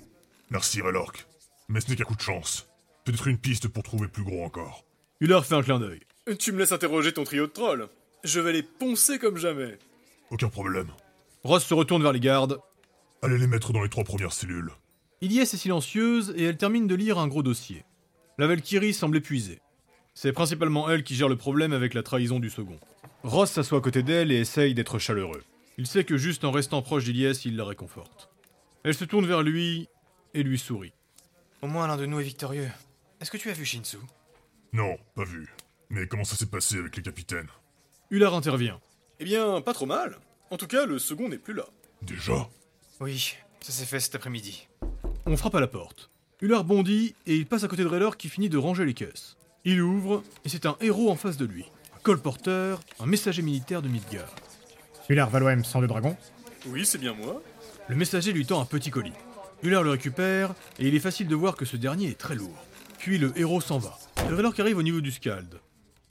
Merci, 0.51 0.81
Raylork. 0.81 1.25
Mais 1.67 1.81
ce 1.81 1.89
n'est 1.89 1.95
qu'un 1.95 2.03
coup 2.03 2.15
de 2.15 2.21
chance. 2.21 2.67
Peut-être 3.05 3.27
une 3.27 3.39
piste 3.39 3.67
pour 3.69 3.81
trouver 3.81 4.07
plus 4.07 4.23
gros 4.23 4.43
encore. 4.45 4.85
Ular 5.19 5.43
fait 5.45 5.55
un 5.55 5.63
clin 5.63 5.79
d'œil. 5.79 6.01
Tu 6.39 6.51
me 6.53 6.59
laisses 6.59 6.71
interroger 6.71 7.11
ton 7.11 7.25
trio 7.25 7.47
de 7.47 7.51
trolls. 7.51 7.89
Je 8.23 8.39
vais 8.39 8.53
les 8.53 8.63
poncer 8.63 9.19
comme 9.19 9.37
jamais. 9.37 9.77
Aucun 10.31 10.47
problème. 10.47 10.87
Ross 11.43 11.65
se 11.65 11.73
retourne 11.73 12.01
vers 12.01 12.13
les 12.13 12.21
gardes. 12.21 12.59
Allez 13.21 13.37
les 13.37 13.47
mettre 13.47 13.73
dans 13.73 13.83
les 13.83 13.89
trois 13.89 14.05
premières 14.05 14.31
cellules. 14.31 14.71
Ilyes 15.21 15.41
est 15.41 15.57
silencieuse 15.57 16.33
et 16.37 16.43
elle 16.43 16.57
termine 16.57 16.87
de 16.87 16.95
lire 16.95 17.17
un 17.19 17.27
gros 17.27 17.43
dossier. 17.43 17.83
La 18.37 18.47
Valkyrie 18.47 18.93
semble 18.93 19.17
épuisée. 19.17 19.59
C'est 20.13 20.31
principalement 20.31 20.89
elle 20.89 21.03
qui 21.03 21.15
gère 21.15 21.27
le 21.27 21.35
problème 21.35 21.73
avec 21.73 21.93
la 21.93 22.03
trahison 22.03 22.39
du 22.39 22.49
second. 22.49 22.79
Ross 23.23 23.51
s'assoit 23.51 23.79
à 23.79 23.81
côté 23.81 24.03
d'elle 24.03 24.31
et 24.31 24.39
essaye 24.39 24.73
d'être 24.73 24.99
chaleureux. 24.99 25.43
Il 25.77 25.87
sait 25.87 26.03
que 26.03 26.17
juste 26.17 26.45
en 26.45 26.51
restant 26.51 26.81
proche 26.81 27.03
d'Ilyes, 27.03 27.37
il 27.45 27.57
la 27.57 27.65
réconforte. 27.65 28.29
Elle 28.83 28.93
se 28.95 29.05
tourne 29.05 29.25
vers 29.25 29.43
lui 29.43 29.87
et 30.33 30.43
lui 30.43 30.59
sourit. 30.59 30.93
Au 31.61 31.67
moins 31.67 31.87
l'un 31.87 31.97
de 31.97 32.05
nous 32.05 32.19
est 32.19 32.23
victorieux. 32.23 32.69
Est-ce 33.19 33.31
que 33.31 33.37
tu 33.37 33.49
as 33.49 33.53
vu 33.53 33.65
Shinsu? 33.65 33.97
Non, 34.71 34.97
pas 35.15 35.23
vu. 35.23 35.49
Mais 35.93 36.07
comment 36.07 36.23
ça 36.23 36.35
s'est 36.35 36.47
passé 36.47 36.77
avec 36.79 36.97
les 36.97 37.03
capitaines? 37.03 37.45
Ular 38.09 38.33
intervient. 38.33 38.79
Eh 39.19 39.25
bien, 39.25 39.61
pas 39.61 39.75
trop 39.75 39.85
mal. 39.85 40.17
En 40.49 40.57
tout 40.57 40.65
cas, 40.65 40.87
le 40.87 40.97
second 40.97 41.29
n'est 41.29 41.37
plus 41.37 41.53
là. 41.53 41.65
Déjà? 42.01 42.49
Oui, 42.99 43.35
ça 43.61 43.71
s'est 43.71 43.85
fait 43.85 43.99
cet 43.99 44.15
après-midi. 44.15 44.67
On 45.27 45.37
frappe 45.37 45.53
à 45.53 45.59
la 45.59 45.67
porte. 45.67 46.09
Ular 46.41 46.63
bondit 46.63 47.13
et 47.27 47.35
il 47.35 47.45
passe 47.45 47.63
à 47.63 47.67
côté 47.67 47.83
de 47.83 47.87
Raylor 47.87 48.17
qui 48.17 48.27
finit 48.27 48.49
de 48.49 48.57
ranger 48.57 48.85
les 48.85 48.95
caisses. 48.95 49.37
Il 49.65 49.83
ouvre 49.83 50.23
et 50.43 50.49
c'est 50.49 50.65
un 50.65 50.77
héros 50.81 51.11
en 51.11 51.15
face 51.15 51.37
de 51.37 51.45
lui. 51.45 51.65
Colporteur, 52.01 52.81
un 52.99 53.05
messager 53.05 53.43
militaire 53.43 53.83
de 53.83 53.87
Midgard. 53.87 54.33
Ular 55.09 55.29
Valoem, 55.29 55.63
sang 55.63 55.79
de 55.79 55.85
dragon 55.85 56.17
Oui, 56.65 56.87
c'est 56.87 56.97
bien 56.97 57.13
moi. 57.13 57.39
Le 57.87 57.95
messager 57.95 58.33
lui 58.33 58.47
tend 58.47 58.59
un 58.59 58.65
petit 58.65 58.89
colis. 58.89 59.13
Ular 59.61 59.83
le 59.83 59.91
récupère 59.91 60.55
et 60.79 60.87
il 60.87 60.95
est 60.95 60.99
facile 60.99 61.27
de 61.27 61.35
voir 61.35 61.55
que 61.55 61.65
ce 61.65 61.77
dernier 61.77 62.07
est 62.07 62.17
très 62.17 62.33
lourd. 62.33 62.65
Puis 62.97 63.19
le 63.19 63.31
héros 63.37 63.61
s'en 63.61 63.77
va. 63.77 63.95
Raylor 64.27 64.55
qui 64.55 64.61
arrive 64.61 64.79
au 64.79 64.83
niveau 64.83 64.99
du 64.99 65.11
Scald. 65.11 65.59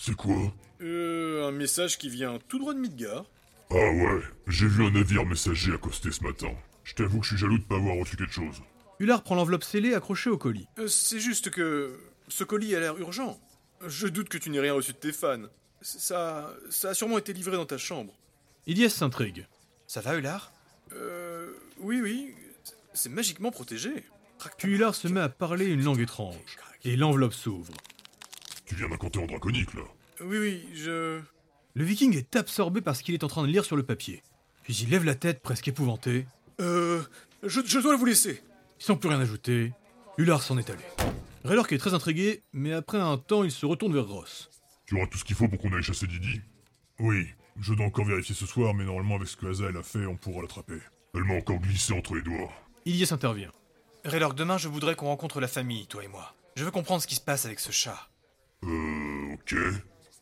C'est 0.05 0.17
quoi 0.17 0.53
Euh, 0.81 1.47
un 1.47 1.53
message 1.53 1.97
qui 1.97 2.09
vient 2.09 2.41
tout 2.49 2.59
droit 2.59 2.75
de 2.75 2.81
Midgard. 2.81 3.25
Ah 3.71 3.75
ouais, 3.77 4.21
j'ai 4.49 4.67
vu 4.67 4.85
un 4.85 4.91
navire 4.91 5.25
messager 5.25 5.73
accoster 5.73 6.11
ce 6.11 6.25
matin. 6.25 6.51
Je 6.83 6.95
t'avoue 6.95 7.21
que 7.21 7.25
je 7.25 7.29
suis 7.31 7.39
jaloux 7.39 7.59
de 7.59 7.63
pas 7.63 7.77
avoir 7.77 7.95
reçu 7.97 8.17
quelque 8.17 8.33
chose. 8.33 8.61
Ular 8.99 9.23
prend 9.23 9.37
l'enveloppe 9.37 9.63
scellée 9.63 9.95
accrochée 9.95 10.29
au 10.29 10.37
colis. 10.39 10.67
Euh, 10.81 10.89
c'est 10.89 11.21
juste 11.21 11.51
que 11.51 11.97
ce 12.27 12.43
colis 12.43 12.75
a 12.75 12.81
l'air 12.81 12.99
urgent. 12.99 13.39
Je 13.87 14.09
doute 14.09 14.29
que 14.29 14.39
tu 14.39 14.51
n'aies 14.51 14.59
rien 14.59 14.73
reçu 14.75 14.93
de 14.93 14.97
tes 14.99 15.13
fans. 15.13 15.45
Ça, 15.83 16.53
ça 16.69 16.89
a 16.91 16.95
sûrement 16.95 17.19
été 17.19 17.33
livré 17.33 17.57
dans 17.57 17.67
ta 17.67 17.79
chambre. 17.79 18.13
Ilyes 18.67 18.91
s'intrigue. 18.91 19.47
Ça 19.87 20.01
va, 20.01 20.17
Ular 20.17 20.51
Euh, 20.95 21.53
oui, 21.79 22.01
oui, 22.03 22.35
c'est 22.93 23.09
magiquement 23.09 23.53
protégé. 23.53 24.03
Puis 24.59 24.73
Ular 24.73 24.97
se 24.97 25.07
met 25.07 25.21
à 25.21 25.29
parler 25.29 25.67
une 25.67 25.85
langue 25.85 26.01
étrange. 26.01 26.59
Et 26.85 26.97
l'enveloppe 26.97 27.35
s'ouvre. 27.35 27.73
Tu 28.67 28.75
viens 28.75 28.89
d'un 28.89 28.97
en 28.97 29.27
draconique 29.27 29.75
là 29.75 29.83
Oui, 30.21 30.39
oui, 30.39 30.69
je. 30.75 31.21
Le 31.75 31.85
viking 31.85 32.17
est 32.17 32.37
absorbé 32.37 32.81
par 32.81 32.97
ce 32.97 33.03
qu'il 33.03 33.15
est 33.15 33.25
en 33.25 33.29
train 33.29 33.43
de 33.43 33.49
lire 33.49 33.65
sur 33.65 33.77
le 33.77 33.83
papier. 33.83 34.23
Puis 34.63 34.75
il 34.83 34.91
lève 34.91 35.05
la 35.05 35.15
tête 35.15 35.43
presque 35.43 35.69
épouvanté. 35.69 36.27
Euh. 36.61 37.03
Je, 37.43 37.61
je 37.65 37.79
dois 37.81 37.97
vous 37.97 38.05
laisser. 38.05 38.43
Sans 38.79 38.97
plus 38.97 39.09
rien 39.09 39.21
ajouter, 39.21 39.73
Ular 40.17 40.43
s'en 40.43 40.59
est 40.59 40.71
allé. 40.71 40.83
Raylork 41.45 41.73
est 41.73 41.79
très 41.79 41.95
intrigué, 41.95 42.43
mais 42.53 42.73
après 42.73 42.99
un 43.01 43.19
temps, 43.19 43.43
il 43.43 43.51
se 43.51 43.67
retourne 43.67 43.93
vers 43.93 44.07
Ross. 44.07 44.49
Tu 44.87 44.97
auras 44.97 45.07
tout 45.07 45.19
ce 45.19 45.25
qu'il 45.25 45.35
faut 45.35 45.49
pour 45.49 45.59
qu'on 45.59 45.73
aille 45.73 45.83
chasser 45.83 46.07
Didi 46.07 46.41
Oui, 47.01 47.27
Je 47.61 47.75
dois 47.75 47.87
encore 47.87 48.05
vérifier 48.05 48.35
ce 48.35 48.47
soir, 48.47 48.75
mais 48.75 48.85
normalement 48.85 49.17
avec 49.17 49.27
ce 49.29 49.37
que 49.37 49.47
Azael 49.47 49.77
a 49.77 49.83
fait, 49.83 50.07
on 50.07 50.17
pourra 50.17 50.43
l'attraper. 50.43 50.79
Elle 51.15 51.25
m'a 51.25 51.35
encore 51.35 51.59
glissé 51.59 51.93
entre 51.93 52.15
les 52.15 52.23
doigts. 52.23 52.53
Ilyes 52.85 53.13
intervient. 53.13 53.51
Raylord, 54.05 54.35
demain, 54.35 54.59
je 54.59 54.69
voudrais 54.69 54.95
qu'on 54.95 55.07
rencontre 55.07 55.41
la 55.41 55.49
famille, 55.49 55.87
toi 55.87 56.05
et 56.05 56.09
moi. 56.09 56.35
Je 56.57 56.65
veux 56.65 56.71
comprendre 56.71 57.03
ce 57.03 57.07
qui 57.07 57.15
se 57.15 57.21
passe 57.21 57.45
avec 57.47 57.61
ce 57.61 57.73
chat. 57.73 58.09
Euh, 58.65 59.35
ok. 59.35 59.55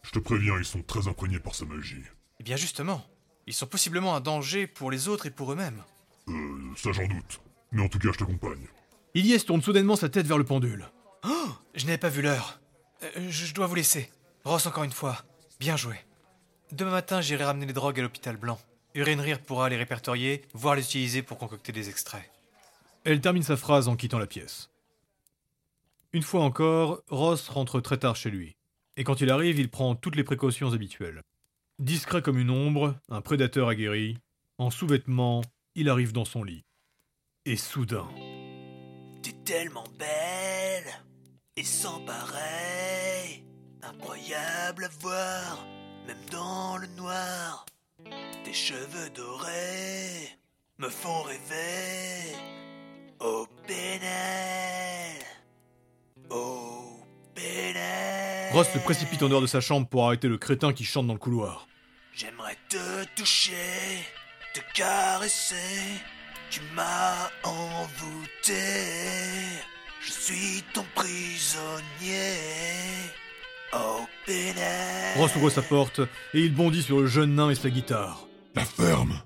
Je 0.02 0.10
te 0.10 0.18
préviens, 0.18 0.56
ils 0.58 0.64
sont 0.64 0.82
très 0.82 1.08
imprégnés 1.08 1.38
par 1.40 1.54
sa 1.54 1.64
magie. 1.64 2.02
Eh 2.38 2.42
bien, 2.42 2.56
justement, 2.56 3.04
ils 3.46 3.54
sont 3.54 3.66
possiblement 3.66 4.14
un 4.14 4.20
danger 4.20 4.66
pour 4.66 4.90
les 4.90 5.08
autres 5.08 5.26
et 5.26 5.30
pour 5.30 5.52
eux-mêmes. 5.52 5.82
Euh, 6.28 6.74
ça 6.76 6.92
j'en 6.92 7.06
doute. 7.06 7.40
Mais 7.72 7.82
en 7.82 7.88
tout 7.88 7.98
cas, 7.98 8.10
je 8.12 8.18
t'accompagne. 8.18 8.66
Ilyes 9.14 9.44
tourne 9.44 9.62
soudainement 9.62 9.96
sa 9.96 10.08
tête 10.08 10.26
vers 10.26 10.38
le 10.38 10.44
pendule. 10.44 10.88
Je 11.74 11.86
n'avais 11.86 11.98
pas 11.98 12.08
vu 12.08 12.22
l'heure. 12.22 12.60
Euh, 13.02 13.30
je, 13.30 13.54
dois 13.54 13.66
vous 13.66 13.74
laisser. 13.74 14.10
Ross, 14.44 14.66
encore 14.66 14.84
une 14.84 14.92
fois, 14.92 15.18
bien 15.60 15.76
joué. 15.76 15.96
Demain 16.72 16.90
matin, 16.90 17.20
j'irai 17.20 17.44
ramener 17.44 17.66
les 17.66 17.72
drogues 17.72 17.98
à 18.00 18.02
l'hôpital 18.02 18.36
blanc. 18.36 18.58
Urenrir 18.94 19.40
pourra 19.40 19.68
les 19.68 19.76
répertorier, 19.76 20.42
voire 20.52 20.74
les 20.74 20.82
utiliser 20.82 21.22
pour 21.22 21.38
concocter 21.38 21.72
des 21.72 21.88
extraits. 21.88 22.28
Elle 23.04 23.20
termine 23.20 23.42
sa 23.42 23.56
phrase 23.56 23.88
en 23.88 23.96
quittant 23.96 24.18
la 24.18 24.26
pièce. 24.26 24.68
Une 26.12 26.22
fois 26.22 26.42
encore, 26.42 27.02
Ross 27.08 27.48
rentre 27.48 27.80
très 27.80 27.98
tard 27.98 28.16
chez 28.16 28.30
lui. 28.30 28.56
Et 28.96 29.04
quand 29.04 29.20
il 29.20 29.30
arrive, 29.30 29.60
il 29.60 29.70
prend 29.70 29.94
toutes 29.94 30.16
les 30.16 30.24
précautions 30.24 30.72
habituelles. 30.72 31.22
Discret 31.78 32.20
comme 32.20 32.38
une 32.38 32.50
ombre, 32.50 32.96
un 33.08 33.20
prédateur 33.20 33.68
aguerri, 33.68 34.18
en 34.58 34.70
sous-vêtements, 34.70 35.42
il 35.74 35.88
arrive 35.88 36.12
dans 36.12 36.24
son 36.24 36.42
lit. 36.42 36.64
Et 37.46 37.56
soudain, 37.56 38.08
T'es 39.22 39.32
tellement 39.44 39.86
belle 39.98 40.90
et 41.56 41.64
sans 41.64 42.00
pareil, 42.00 43.44
incroyable 43.82 44.84
à 44.84 44.88
voir, 45.00 45.66
même 46.06 46.24
dans 46.30 46.76
le 46.76 46.86
noir. 46.88 47.66
Tes 48.44 48.52
cheveux 48.52 49.10
dorés 49.14 50.28
me 50.78 50.88
font 50.88 51.22
rêver. 51.22 52.34
Au 53.20 53.46
pénal, 53.66 55.20
pénal. 57.34 58.52
Ross 58.52 58.68
se 58.72 58.78
précipite 58.78 59.22
en 59.22 59.28
dehors 59.28 59.40
de 59.42 59.46
sa 59.46 59.60
chambre 59.60 59.86
pour 59.86 60.06
arrêter 60.06 60.28
le 60.28 60.38
crétin 60.38 60.72
qui 60.72 60.84
chante 60.84 61.06
dans 61.06 61.12
le 61.12 61.18
couloir. 61.18 61.68
J'aimerais 62.12 62.56
te 62.68 63.04
toucher, 63.16 63.54
te 64.54 64.60
caresser. 64.74 65.56
Tu 66.50 66.60
m'as 66.74 67.30
envoûté. 67.44 68.54
Je 70.02 70.10
suis 70.10 70.64
ton 70.72 70.84
prisonnier. 70.94 72.36
Pénal. 74.26 75.16
Ross 75.16 75.34
ouvre 75.36 75.50
sa 75.50 75.62
porte 75.62 76.00
et 76.34 76.40
il 76.40 76.54
bondit 76.54 76.82
sur 76.82 77.00
le 77.00 77.06
jeune 77.06 77.34
nain 77.34 77.50
et 77.50 77.54
sa 77.54 77.70
guitare. 77.70 78.26
La 78.54 78.64
ferme 78.64 79.22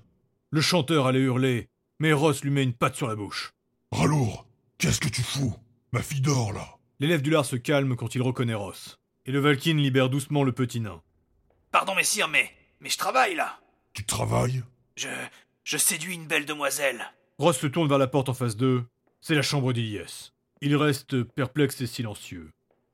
Le 0.51 0.61
chanteur 0.61 1.07
allait 1.07 1.19
hurler, 1.19 1.69
mais 1.99 2.13
Ross 2.13 2.43
lui 2.43 2.51
met 2.51 2.63
une 2.63 2.73
patte 2.73 2.95
sur 2.95 3.07
la 3.07 3.15
bouche. 3.15 3.53
Ralour 3.91 4.47
Qu'est-ce 4.77 4.99
que 4.99 5.09
tu 5.09 5.21
fous? 5.21 5.55
Ma 5.91 6.01
fille 6.01 6.21
dort 6.21 6.53
là 6.53 6.74
L'élève 6.99 7.21
du 7.21 7.29
lard 7.29 7.45
se 7.45 7.57
calme 7.57 7.95
quand 7.95 8.15
il 8.15 8.21
reconnaît 8.21 8.53
Ross. 8.53 8.99
Et 9.25 9.31
le 9.31 9.39
Valkyne 9.39 9.77
libère 9.77 10.09
doucement 10.09 10.43
le 10.43 10.53
petit 10.53 10.79
nain. 10.79 11.01
Pardon, 11.71 11.93
messire, 11.95 12.27
mais. 12.27 12.53
Mais 12.79 12.89
je 12.89 12.97
travaille 12.97 13.35
là. 13.35 13.59
Tu 13.93 14.05
travailles? 14.05 14.63
Je. 14.95 15.09
Je 15.63 15.77
séduis 15.77 16.13
une 16.13 16.27
belle 16.27 16.45
demoiselle. 16.45 17.11
Ross 17.39 17.57
se 17.57 17.67
tourne 17.67 17.89
vers 17.89 17.97
la 17.97 18.07
porte 18.07 18.29
en 18.29 18.33
face 18.33 18.55
d'eux. 18.55 18.85
C'est 19.19 19.35
la 19.35 19.41
chambre 19.41 19.73
d'Ilyes. 19.73 20.31
Il 20.61 20.75
reste 20.75 21.23
perplexe 21.23 21.81
et 21.81 21.87
silencieux. 21.87 22.51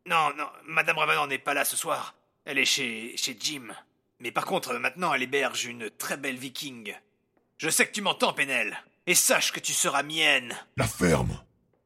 Non, 0.08 0.34
non, 0.36 0.48
Madame 0.66 0.98
Ravanan 0.98 1.28
n'est 1.28 1.38
pas 1.38 1.54
là 1.54 1.66
ce 1.66 1.76
soir. 1.76 2.16
Elle 2.46 2.58
est 2.58 2.66
chez. 2.66 3.16
chez 3.18 3.38
Jim. 3.40 3.68
Mais 4.20 4.32
par 4.32 4.46
contre, 4.46 4.74
maintenant, 4.76 5.14
elle 5.14 5.24
héberge 5.24 5.66
une 5.66 5.90
très 5.92 6.18
belle 6.18 6.38
viking. 6.38 6.96
Je 7.58 7.70
sais 7.70 7.86
que 7.86 7.92
tu 7.92 8.02
m'entends, 8.02 8.34
Penel. 8.34 8.82
Et 9.06 9.16
sache 9.16 9.52
que 9.52 9.60
tu 9.60 9.74
seras 9.74 10.02
mienne. 10.02 10.56
La 10.78 10.88
ferme 10.88 11.40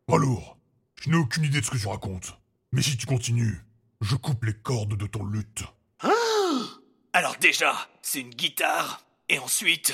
Ralour 0.08 0.58
Je 1.02 1.10
n'ai 1.10 1.18
aucune 1.18 1.44
idée 1.44 1.60
de 1.60 1.66
ce 1.66 1.72
que 1.72 1.78
tu 1.78 1.88
racontes. 1.88 2.38
Mais 2.72 2.82
si 2.82 2.98
tu 2.98 3.06
continues, 3.06 3.62
je 4.02 4.16
coupe 4.16 4.46
les 4.46 4.54
cordes 4.54 4.98
de 4.98 5.08
ton 5.08 5.26
lutte. 5.26 5.64
Alors 7.14 7.38
déjà, 7.40 7.74
c'est 8.02 8.22
une 8.22 8.32
guitare. 8.32 9.06
Et 9.30 9.40
ensuite, 9.40 9.94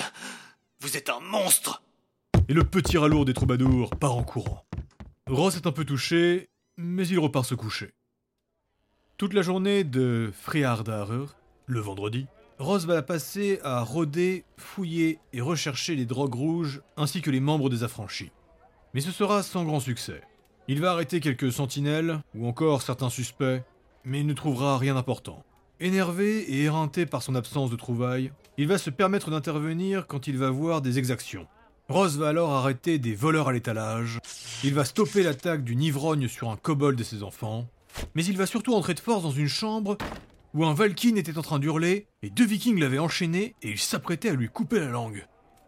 vous 0.79 0.97
êtes 0.97 1.09
un 1.09 1.19
monstre. 1.19 1.83
Et 2.47 2.53
le 2.53 2.63
petit 2.63 2.97
ralourd 2.97 3.25
des 3.25 3.33
troubadours 3.33 3.91
part 3.91 4.15
en 4.15 4.23
courant. 4.23 4.65
Ross 5.27 5.55
est 5.55 5.67
un 5.67 5.71
peu 5.71 5.85
touché, 5.85 6.49
mais 6.77 7.07
il 7.07 7.19
repart 7.19 7.45
se 7.45 7.55
coucher. 7.55 7.93
Toute 9.17 9.33
la 9.33 9.43
journée 9.43 9.83
de 9.83 10.31
Friardarer, 10.33 11.27
le 11.67 11.79
vendredi, 11.79 12.25
Ross 12.57 12.85
va 12.85 12.95
la 12.95 13.03
passer 13.03 13.59
à 13.63 13.81
rôder, 13.81 14.45
fouiller 14.57 15.19
et 15.33 15.41
rechercher 15.41 15.95
les 15.95 16.05
drogues 16.05 16.35
rouges 16.35 16.81
ainsi 16.97 17.21
que 17.21 17.31
les 17.31 17.39
membres 17.39 17.69
des 17.69 17.83
affranchis. 17.83 18.31
Mais 18.93 19.01
ce 19.01 19.11
sera 19.11 19.43
sans 19.43 19.63
grand 19.63 19.79
succès. 19.79 20.21
Il 20.67 20.79
va 20.79 20.91
arrêter 20.91 21.19
quelques 21.19 21.51
sentinelles 21.51 22.19
ou 22.35 22.47
encore 22.47 22.81
certains 22.81 23.09
suspects, 23.09 23.63
mais 24.05 24.19
il 24.19 24.27
ne 24.27 24.33
trouvera 24.33 24.77
rien 24.77 24.93
d'important. 24.93 25.43
Énervé 25.79 26.41
et 26.41 26.63
éreinté 26.63 27.05
par 27.05 27.23
son 27.23 27.35
absence 27.35 27.71
de 27.71 27.75
trouvailles, 27.75 28.31
il 28.57 28.67
va 28.67 28.77
se 28.77 28.89
permettre 28.89 29.31
d'intervenir 29.31 30.05
quand 30.07 30.27
il 30.27 30.37
va 30.37 30.49
voir 30.49 30.81
des 30.81 30.99
exactions. 30.99 31.47
Ross 31.89 32.15
va 32.15 32.29
alors 32.29 32.53
arrêter 32.53 32.99
des 32.99 33.15
voleurs 33.15 33.49
à 33.49 33.53
l'étalage, 33.53 34.19
il 34.63 34.73
va 34.73 34.85
stopper 34.85 35.23
l'attaque 35.23 35.63
d'une 35.63 35.81
ivrogne 35.81 36.27
sur 36.27 36.49
un 36.49 36.55
kobold 36.55 36.99
et 36.99 37.03
ses 37.03 37.23
enfants, 37.23 37.67
mais 38.13 38.23
il 38.23 38.37
va 38.37 38.45
surtout 38.45 38.75
entrer 38.75 38.93
de 38.93 38.99
force 38.99 39.23
dans 39.23 39.31
une 39.31 39.47
chambre 39.47 39.97
où 40.53 40.65
un 40.65 40.73
Valkyne 40.73 41.17
était 41.17 41.37
en 41.37 41.41
train 41.41 41.59
d'hurler, 41.59 42.07
et 42.23 42.29
deux 42.29 42.45
vikings 42.45 42.79
l'avaient 42.79 42.99
enchaîné 42.99 43.55
et 43.61 43.71
ils 43.71 43.79
s'apprêtaient 43.79 44.29
à 44.29 44.33
lui 44.33 44.49
couper 44.49 44.79
la 44.79 44.89
langue. 44.89 45.25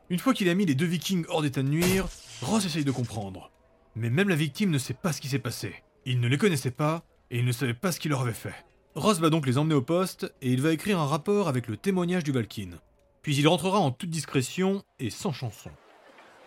Une 0.10 0.20
fois 0.20 0.34
qu'il 0.34 0.50
a 0.50 0.54
mis 0.54 0.66
les 0.66 0.76
deux 0.76 0.86
vikings 0.86 1.26
hors 1.30 1.42
d'état 1.42 1.64
de 1.64 1.70
nuire, 1.70 2.08
Ross 2.42 2.66
essaye 2.66 2.86
de 2.86 2.92
comprendre. 2.92 3.53
Mais 3.96 4.10
même 4.10 4.30
la 4.30 4.36
victime 4.36 4.72
ne 4.72 4.78
sait 4.78 4.94
pas 4.94 5.14
ce 5.14 5.22
qui 5.22 5.28
s'est 5.28 5.40
passé. 5.40 5.76
Il 6.06 6.20
ne 6.20 6.28
les 6.28 6.38
connaissait 6.38 6.72
pas, 6.72 7.04
et 7.32 7.40
il 7.40 7.46
ne 7.46 7.52
savait 7.52 7.74
pas 7.74 7.92
ce 7.92 8.00
qu'il 8.00 8.12
leur 8.12 8.22
avait 8.22 8.34
fait. 8.34 8.56
Ross 8.96 9.20
va 9.20 9.30
donc 9.30 9.46
les 9.46 9.58
emmener 9.58 9.76
au 9.76 9.82
poste, 9.82 10.34
et 10.42 10.52
il 10.52 10.62
va 10.62 10.72
écrire 10.72 11.00
un 11.00 11.08
rapport 11.08 11.48
avec 11.48 11.68
le 11.68 11.78
témoignage 11.78 12.24
du 12.24 12.32
Valkyne. 12.32 12.80
Puis 13.22 13.36
il 13.36 13.48
rentrera 13.48 13.80
en 13.80 13.92
toute 13.92 14.10
discrétion 14.10 14.84
et 15.00 15.10
sans 15.10 15.32
chanson. 15.32 15.72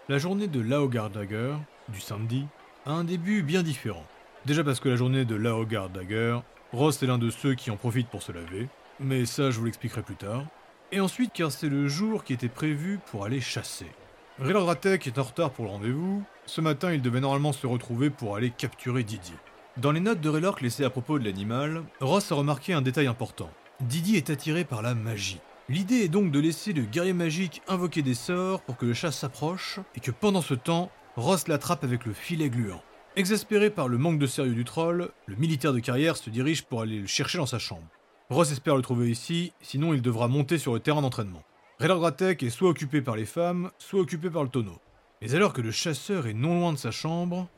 La 0.09 0.19
journée 0.19 0.47
de 0.47 0.61
Laogardager, 0.61 1.57
du 1.89 2.01
samedi, 2.01 2.47
a 2.85 2.93
un 2.93 3.05
début 3.05 3.43
bien 3.43 3.63
différent. 3.63 4.05
Déjà 4.45 4.63
parce 4.63 4.79
que 4.79 4.89
la 4.89 4.97
journée 4.97 5.25
de 5.25 5.35
Laogardager, 5.35 6.39
Ross 6.73 7.03
est 7.03 7.07
l'un 7.07 7.19
de 7.19 7.31
ceux 7.31 7.55
qui 7.55 7.71
en 7.71 7.77
profitent 7.77 8.11
pour 8.11 8.23
se 8.23 8.31
laver, 8.31 8.69
mais 9.01 9.25
ça 9.27 9.51
je 9.51 9.59
vous 9.59 9.65
l'expliquerai 9.65 10.03
plus 10.03 10.15
tard. 10.15 10.45
Et 10.93 11.01
ensuite 11.01 11.33
car 11.33 11.51
c'est 11.51 11.69
le 11.69 11.89
jour 11.89 12.23
qui 12.23 12.33
était 12.33 12.49
prévu 12.49 13.01
pour 13.11 13.25
aller 13.25 13.41
chasser. 13.41 13.91
Rilandratek 14.39 15.07
est 15.07 15.19
en 15.19 15.25
retard 15.25 15.51
pour 15.51 15.65
le 15.65 15.73
rendez-vous, 15.73 16.23
ce 16.47 16.61
matin 16.61 16.93
il 16.93 17.03
devait 17.03 17.21
normalement 17.21 17.53
se 17.53 17.67
retrouver 17.67 18.11
pour 18.11 18.37
aller 18.37 18.51
capturer 18.51 19.03
Didi. 19.03 19.33
Dans 19.77 19.93
les 19.93 20.01
notes 20.01 20.21
de 20.21 20.29
Raylork 20.29 20.63
laissées 20.63 20.85
à 20.85 20.91
propos 20.91 21.19
de 21.19 21.25
l'animal, 21.25 21.83
Ross 22.01 22.33
a 22.33 22.35
remarqué 22.35 22.73
un 22.73 22.83
détail 22.83 23.07
important. 23.07 23.51
Didi 23.81 24.17
est 24.17 24.31
attiré 24.31 24.65
par 24.65 24.81
la 24.81 24.95
magie. 24.95 25.41
L'idée 25.69 25.97
est 25.97 26.09
donc 26.09 26.31
de 26.31 26.41
laisser 26.41 26.73
le 26.73 26.83
guerrier 26.83 27.13
magique 27.13 27.61
invoquer 27.69 28.01
des 28.01 28.15
sorts 28.15 28.63
pour 28.63 28.77
que 28.77 28.87
le 28.87 28.95
chat 28.95 29.13
s'approche 29.13 29.81
et 29.95 30.01
que 30.01 30.11
pendant 30.13 30.41
ce 30.41 30.55
temps, 30.55 30.91
Ross 31.17 31.49
l'attrape 31.49 31.85
avec 31.85 32.07
le 32.07 32.13
filet 32.13 32.49
gluant. 32.49 32.83
Exaspéré 33.17 33.71
par 33.71 33.89
le 33.89 33.99
manque 33.99 34.19
de 34.19 34.27
sérieux 34.27 34.55
du 34.55 34.65
troll, 34.65 35.11
le 35.27 35.37
militaire 35.37 35.73
de 35.73 35.81
carrière 35.81 36.17
se 36.17 36.31
dirige 36.31 36.65
pour 36.65 36.83
aller 36.83 37.01
le 37.01 37.07
chercher 37.07 37.39
dans 37.39 37.47
sa 37.47 37.59
chambre. 37.59 37.87
Ross 38.31 38.53
espère 38.53 38.77
le 38.77 38.83
trouver 38.83 39.11
ici, 39.11 39.53
sinon 39.61 39.93
il 39.93 40.03
devra 40.03 40.29
monter 40.29 40.59
sur 40.59 40.73
le 40.73 40.81
terrain 40.81 41.03
d'entraînement. 41.03 41.43
Raylordratek 41.81 42.43
est 42.43 42.51
soit 42.51 42.71
occupé 42.71 43.03
par 43.03 43.17
les 43.17 43.27
femmes, 43.27 43.71
soit 43.79 44.01
occupé 44.01 44.31
par 44.31 44.43
le 44.43 44.49
tonneau. 44.49 44.79
Mais 45.23 45.35
alors 45.35 45.53
que 45.53 45.63
le 45.63 45.71
chasseur 45.71 46.27
est 46.27 46.35
non 46.35 46.59
loin 46.61 46.73
de 46.73 46.79
sa 46.79 46.91
chambre... 46.91 47.49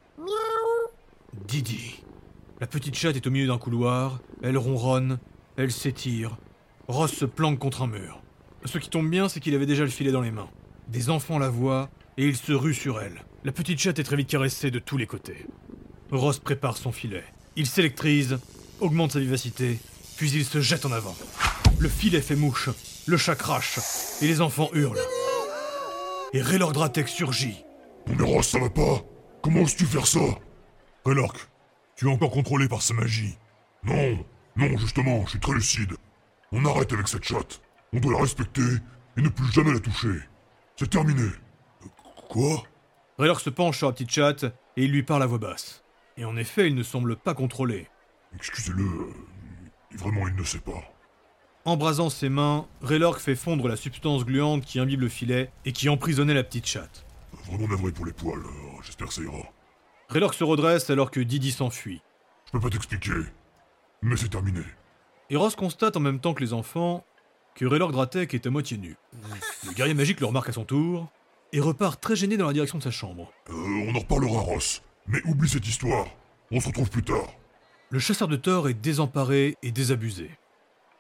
Didi. 1.47 2.03
La 2.61 2.67
petite 2.67 2.95
chatte 2.95 3.17
est 3.17 3.27
au 3.27 3.31
milieu 3.31 3.47
d'un 3.47 3.59
couloir, 3.59 4.21
elle 4.43 4.59
ronronne, 4.59 5.19
elle 5.57 5.71
s'étire. 5.71 6.37
Ross 6.89 7.13
se 7.13 7.25
planque 7.25 7.59
contre 7.59 7.83
un 7.83 7.87
mur. 7.87 8.21
Ce 8.65 8.79
qui 8.79 8.89
tombe 8.89 9.09
bien, 9.09 9.29
c'est 9.29 9.41
qu'il 9.41 9.55
avait 9.55 9.67
déjà 9.67 9.85
le 9.85 9.91
filet 9.91 10.11
dans 10.11 10.21
les 10.21 10.31
mains. 10.31 10.49
Des 10.89 11.11
enfants 11.11 11.39
la 11.39 11.49
voient, 11.49 11.91
et 12.17 12.27
ils 12.27 12.37
se 12.37 12.53
ruent 12.53 12.75
sur 12.75 13.01
elle. 13.01 13.25
La 13.45 13.53
petite 13.53 13.79
chatte 13.79 13.99
est 13.99 14.05
très 14.05 14.17
vite 14.17 14.29
caressée 14.29 14.71
de 14.71 14.79
tous 14.79 14.97
les 14.97 15.07
côtés. 15.07 15.47
Ross 16.11 16.39
prépare 16.39 16.77
son 16.77 16.93
filet. 16.93 17.25
Il 17.57 17.67
s'électrise, 17.67 18.39
augmente 18.81 19.13
sa 19.13 19.21
vivacité, 19.21 19.79
puis 20.17 20.31
il 20.33 20.45
se 20.45 20.61
jette 20.61 20.87
en 20.87 20.93
avant. 20.93 21.17
Le 21.79 21.89
filet 21.89 22.21
fait 22.21 22.37
mouche, 22.37 22.71
le 23.07 23.17
chat 23.17 23.37
crache, 23.37 23.79
et 24.21 24.27
les 24.27 24.41
enfants 24.41 24.71
hurlent. 24.73 24.99
Et 26.33 26.43
Raylord 26.43 26.73
Dratek 26.73 27.09
surgit. 27.09 27.65
Mais 28.07 28.25
Ross, 28.25 28.49
ça 28.49 28.59
va 28.59 28.71
pas 28.71 29.03
Comment 29.43 29.61
oses-tu 29.61 29.87
faire 29.87 30.07
ça? 30.07 30.21
Relork, 31.05 31.49
tu 31.97 32.07
es 32.07 32.11
encore 32.11 32.31
contrôlé 32.31 32.69
par 32.69 32.83
sa 32.83 32.93
magie. 32.93 33.39
Non, 33.85 34.25
non, 34.57 34.77
justement, 34.77 35.25
je 35.25 35.31
suis 35.31 35.41
très 35.41 35.53
lucide. 35.55 35.95
On 36.53 36.65
arrête 36.65 36.93
avec 36.93 37.09
cette 37.09 37.25
chatte. 37.25 37.61
On 37.93 38.01
doit 38.01 38.13
la 38.13 38.21
respecter 38.21 38.63
et 39.17 39.23
ne 39.23 39.29
plus 39.29 39.51
jamais 39.53 39.73
la 39.73 39.81
toucher. 39.81 40.19
C'est 40.77 40.91
terminé. 40.91 41.23
Euh, 41.23 41.87
Quoi? 42.29 42.63
Raylord 43.19 43.41
se 43.41 43.51
penche 43.51 43.79
sur 43.79 43.87
la 43.87 43.93
petite 43.93 44.11
chatte 44.11 44.45
et 44.77 44.85
il 44.85 44.91
lui 44.93 45.03
parle 45.03 45.23
à 45.23 45.27
voix 45.27 45.39
basse. 45.39 45.83
Et 46.17 46.25
en 46.25 46.37
effet, 46.37 46.67
il 46.67 46.75
ne 46.75 46.83
semble 46.83 47.17
pas 47.17 47.35
contrôlé. 47.35 47.89
Excusez-le, 48.35 48.85
vraiment 49.97 50.27
il 50.29 50.35
ne 50.35 50.45
sait 50.45 50.59
pas. 50.59 50.83
Embrasant 51.65 52.09
ses 52.09 52.29
mains, 52.29 52.67
Raylork 52.81 53.21
fait 53.21 53.35
fondre 53.35 53.69
la 53.69 53.77
substance 53.77 54.25
gluante 54.25 54.65
qui 54.65 54.79
imbibe 54.79 55.01
le 55.01 55.09
filet 55.09 55.51
et 55.65 55.73
qui 55.73 55.89
emprisonnait 55.89 56.35
la 56.35 56.45
petite 56.45 56.67
chatte. 56.67 57.05
Vraiment 57.47 57.69
navré 57.69 57.93
pour 57.93 58.07
les 58.07 58.13
poils, 58.13 58.39
euh, 58.39 58.83
j'espère 58.85 59.09
que 59.09 59.15
ça 59.15 59.23
ira. 59.23 59.53
Raylork 60.09 60.35
se 60.35 60.45
redresse 60.45 60.89
alors 60.91 61.11
que 61.11 61.21
Didi 61.21 61.53
s'enfuit. 61.53 62.01
Je 62.47 62.53
peux 62.53 62.61
pas 62.61 62.71
t'expliquer, 62.71 63.13
mais 64.01 64.17
c'est 64.17 64.29
terminé. 64.29 64.63
Et 65.31 65.37
Ross 65.37 65.57
constate 65.57 65.97
en 65.97 66.01
même 66.01 66.21
temps 66.21 66.33
que 66.33 66.43
les 66.43 66.55
enfants 66.55 67.05
que 67.55 67.67
Raylork 67.67 67.93
Dratek 67.93 68.33
est 68.35 68.47
à 68.47 68.51
moitié 68.51 68.79
nu. 68.79 68.97
Le 69.67 69.73
guerrier 69.73 69.93
magique 69.93 70.21
le 70.21 70.27
remarque 70.27 70.49
à 70.49 70.53
son 70.53 70.65
tour 70.65 71.11
et 71.53 71.61
repart 71.61 72.01
très 72.01 72.15
gêné 72.15 72.37
dans 72.37 72.47
la 72.47 72.53
direction 72.53 72.79
de 72.79 72.83
sa 72.85 72.91
chambre. 72.93 73.33
Euh, 73.51 73.53
on 73.53 73.95
en 73.95 73.99
reparlera, 73.99 74.41
Ross. 74.41 74.83
Mais 75.09 75.21
oublie 75.25 75.49
cette 75.49 75.67
histoire. 75.67 76.07
On 76.51 76.61
se 76.61 76.69
retrouve 76.69 76.89
plus 76.89 77.03
tard. 77.03 77.27
Le 77.91 77.99
chasseur 77.99 78.29
de 78.29 78.37
Thor 78.37 78.69
est 78.69 78.75
désemparé 78.75 79.57
et 79.63 79.73
désabusé. 79.73 80.31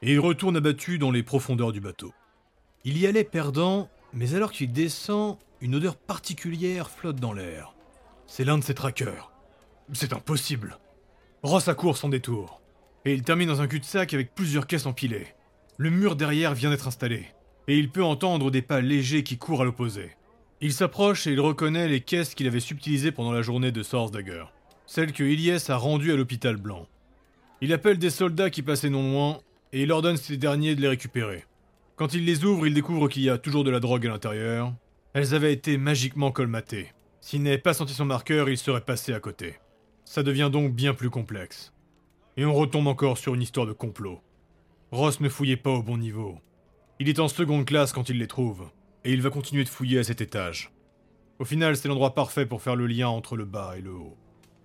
Et 0.02 0.12
il 0.12 0.20
retourne 0.20 0.56
abattu 0.56 0.98
dans 0.98 1.10
les 1.10 1.22
profondeurs 1.22 1.72
du 1.72 1.80
bateau. 1.80 2.12
Il 2.84 2.98
y 2.98 3.06
allait 3.06 3.24
perdant, 3.24 3.88
mais 4.12 4.34
alors 4.34 4.52
qu'il 4.52 4.72
descend, 4.72 5.36
une 5.60 5.74
odeur 5.74 5.96
particulière 5.96 6.90
flotte 6.90 7.16
dans 7.16 7.32
l'air. 7.32 7.74
C'est 8.26 8.44
l'un 8.44 8.58
de 8.58 8.64
ses 8.64 8.74
traqueurs. 8.74 9.32
C'est 9.92 10.12
impossible. 10.12 10.78
Ross 11.42 11.66
accourt 11.68 11.96
sans 11.96 12.08
détour. 12.08 12.60
Et 13.04 13.12
il 13.12 13.22
termine 13.22 13.48
dans 13.48 13.60
un 13.60 13.66
cul-de-sac 13.66 14.14
avec 14.14 14.34
plusieurs 14.34 14.66
caisses 14.66 14.86
empilées. 14.86 15.34
Le 15.76 15.90
mur 15.90 16.14
derrière 16.14 16.54
vient 16.54 16.70
d'être 16.70 16.88
installé. 16.88 17.26
Et 17.66 17.78
il 17.78 17.90
peut 17.90 18.04
entendre 18.04 18.50
des 18.50 18.62
pas 18.62 18.80
légers 18.80 19.22
qui 19.22 19.38
courent 19.38 19.62
à 19.62 19.64
l'opposé. 19.64 20.12
Il 20.60 20.72
s'approche 20.72 21.26
et 21.26 21.32
il 21.32 21.40
reconnaît 21.40 21.88
les 21.88 22.00
caisses 22.00 22.34
qu'il 22.34 22.46
avait 22.46 22.60
subtilisées 22.60 23.12
pendant 23.12 23.32
la 23.32 23.42
journée 23.42 23.72
de 23.72 24.10
Dagger. 24.10 24.44
Celles 24.86 25.12
que 25.12 25.22
Ilyes 25.22 25.70
a 25.70 25.76
rendues 25.76 26.12
à 26.12 26.16
l'hôpital 26.16 26.56
blanc. 26.56 26.86
Il 27.60 27.72
appelle 27.72 27.98
des 27.98 28.10
soldats 28.10 28.50
qui 28.50 28.62
passaient 28.62 28.90
non 28.90 29.12
loin 29.12 29.40
et 29.72 29.82
il 29.82 29.92
ordonne 29.92 30.16
ces 30.16 30.36
derniers 30.36 30.74
de 30.74 30.80
les 30.80 30.88
récupérer. 30.88 31.44
Quand 31.96 32.14
il 32.14 32.24
les 32.24 32.44
ouvre, 32.44 32.66
il 32.66 32.74
découvre 32.74 33.08
qu'il 33.08 33.22
y 33.22 33.30
a 33.30 33.38
toujours 33.38 33.64
de 33.64 33.70
la 33.70 33.80
drogue 33.80 34.06
à 34.06 34.10
l'intérieur. 34.10 34.72
Elles 35.14 35.34
avaient 35.34 35.52
été 35.52 35.78
magiquement 35.78 36.30
colmatées. 36.30 36.92
S'il 37.20 37.42
n'avait 37.42 37.58
pas 37.58 37.74
senti 37.74 37.92
son 37.92 38.04
marqueur, 38.04 38.48
il 38.48 38.56
serait 38.56 38.80
passé 38.80 39.12
à 39.12 39.20
côté. 39.20 39.56
Ça 40.04 40.22
devient 40.22 40.48
donc 40.52 40.72
bien 40.72 40.94
plus 40.94 41.10
complexe. 41.10 41.72
Et 42.36 42.44
on 42.44 42.54
retombe 42.54 42.86
encore 42.86 43.18
sur 43.18 43.34
une 43.34 43.42
histoire 43.42 43.66
de 43.66 43.72
complot. 43.72 44.20
Ross 44.92 45.20
ne 45.20 45.28
fouillait 45.28 45.56
pas 45.56 45.72
au 45.72 45.82
bon 45.82 45.98
niveau. 45.98 46.38
Il 47.00 47.08
est 47.08 47.18
en 47.18 47.28
seconde 47.28 47.66
classe 47.66 47.92
quand 47.92 48.08
il 48.08 48.18
les 48.18 48.26
trouve, 48.26 48.70
et 49.04 49.12
il 49.12 49.20
va 49.20 49.30
continuer 49.30 49.64
de 49.64 49.68
fouiller 49.68 49.98
à 49.98 50.04
cet 50.04 50.20
étage. 50.20 50.72
Au 51.38 51.44
final, 51.44 51.76
c'est 51.76 51.88
l'endroit 51.88 52.14
parfait 52.14 52.46
pour 52.46 52.62
faire 52.62 52.76
le 52.76 52.86
lien 52.86 53.08
entre 53.08 53.36
le 53.36 53.44
bas 53.44 53.74
et 53.76 53.80
le 53.80 53.92
haut. 53.92 54.16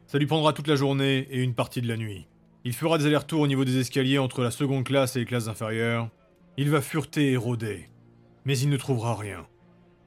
Ça 0.07 0.17
lui 0.17 0.25
prendra 0.25 0.53
toute 0.53 0.67
la 0.67 0.75
journée 0.75 1.27
et 1.29 1.41
une 1.41 1.55
partie 1.55 1.81
de 1.81 1.87
la 1.87 1.97
nuit. 1.97 2.27
Il 2.65 2.73
fera 2.73 2.97
des 2.97 3.05
allers-retours 3.05 3.41
au 3.41 3.47
niveau 3.47 3.65
des 3.65 3.77
escaliers 3.77 4.19
entre 4.19 4.41
la 4.41 4.49
seconde 4.49 4.85
classe 4.85 5.15
et 5.15 5.19
les 5.19 5.25
classes 5.25 5.49
inférieures. 5.49 6.09
Il 6.55 6.69
va 6.69 6.81
fureter 6.81 7.31
et 7.31 7.37
rôder. 7.37 7.89
Mais 8.45 8.57
il 8.57 8.69
ne 8.69 8.77
trouvera 8.77 9.15
rien. 9.15 9.45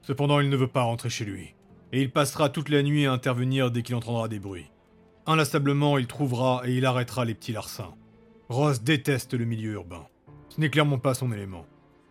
Cependant, 0.01 0.39
il 0.39 0.49
ne 0.49 0.57
veut 0.57 0.67
pas 0.67 0.81
rentrer 0.81 1.09
chez 1.09 1.23
lui. 1.23 1.53
Et 1.91 2.01
il 2.01 2.11
passera 2.11 2.49
toute 2.49 2.69
la 2.69 2.81
nuit 2.81 3.05
à 3.05 3.11
intervenir 3.11 3.69
dès 3.69 3.83
qu'il 3.83 3.93
entendra 3.93 4.27
des 4.27 4.39
bruits. 4.39 4.71
Inlassablement, 5.27 5.99
il 5.99 6.07
trouvera 6.07 6.63
et 6.65 6.73
il 6.73 6.85
arrêtera 6.85 7.25
les 7.25 7.35
petits 7.35 7.51
larcins. 7.51 7.93
Ross 8.49 8.81
déteste 8.81 9.35
le 9.35 9.45
milieu 9.45 9.73
urbain. 9.73 10.07
Ce 10.49 10.59
n'est 10.59 10.69
clairement 10.71 10.97
pas 10.97 11.13
son 11.13 11.31
élément. 11.31 11.65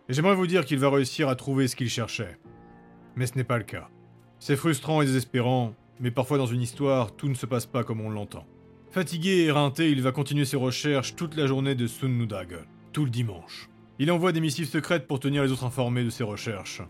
Et 0.08 0.12
j'aimerais 0.12 0.36
vous 0.36 0.46
dire 0.46 0.64
qu'il 0.64 0.78
va 0.78 0.90
réussir 0.90 1.28
à 1.28 1.34
trouver 1.34 1.66
ce 1.66 1.74
qu'il 1.74 1.90
cherchait. 1.90 2.38
Mais 3.16 3.26
ce 3.26 3.34
n'est 3.34 3.44
pas 3.44 3.58
le 3.58 3.64
cas. 3.64 3.88
C'est 4.38 4.54
frustrant 4.54 5.02
et 5.02 5.06
désespérant, 5.06 5.74
mais 5.98 6.12
parfois 6.12 6.38
dans 6.38 6.46
une 6.46 6.62
histoire, 6.62 7.16
tout 7.16 7.28
ne 7.28 7.34
se 7.34 7.46
passe 7.46 7.66
pas 7.66 7.82
comme 7.82 8.00
on 8.00 8.10
l'entend. 8.10 8.46
Fatigué 8.90 9.30
et 9.30 9.44
éreinté, 9.46 9.90
il 9.90 10.00
va 10.00 10.12
continuer 10.12 10.44
ses 10.44 10.56
recherches 10.56 11.16
toute 11.16 11.36
la 11.36 11.46
journée 11.46 11.74
de 11.74 11.86
Sunnudag, 11.86 12.64
tout 12.92 13.04
le 13.04 13.10
dimanche. 13.10 13.68
Il 13.98 14.10
envoie 14.10 14.32
des 14.32 14.40
missives 14.40 14.68
secrètes 14.68 15.06
pour 15.06 15.20
tenir 15.20 15.42
les 15.42 15.52
autres 15.52 15.64
informés 15.64 16.04
de 16.04 16.10
ses 16.10 16.24
recherches. 16.24 16.82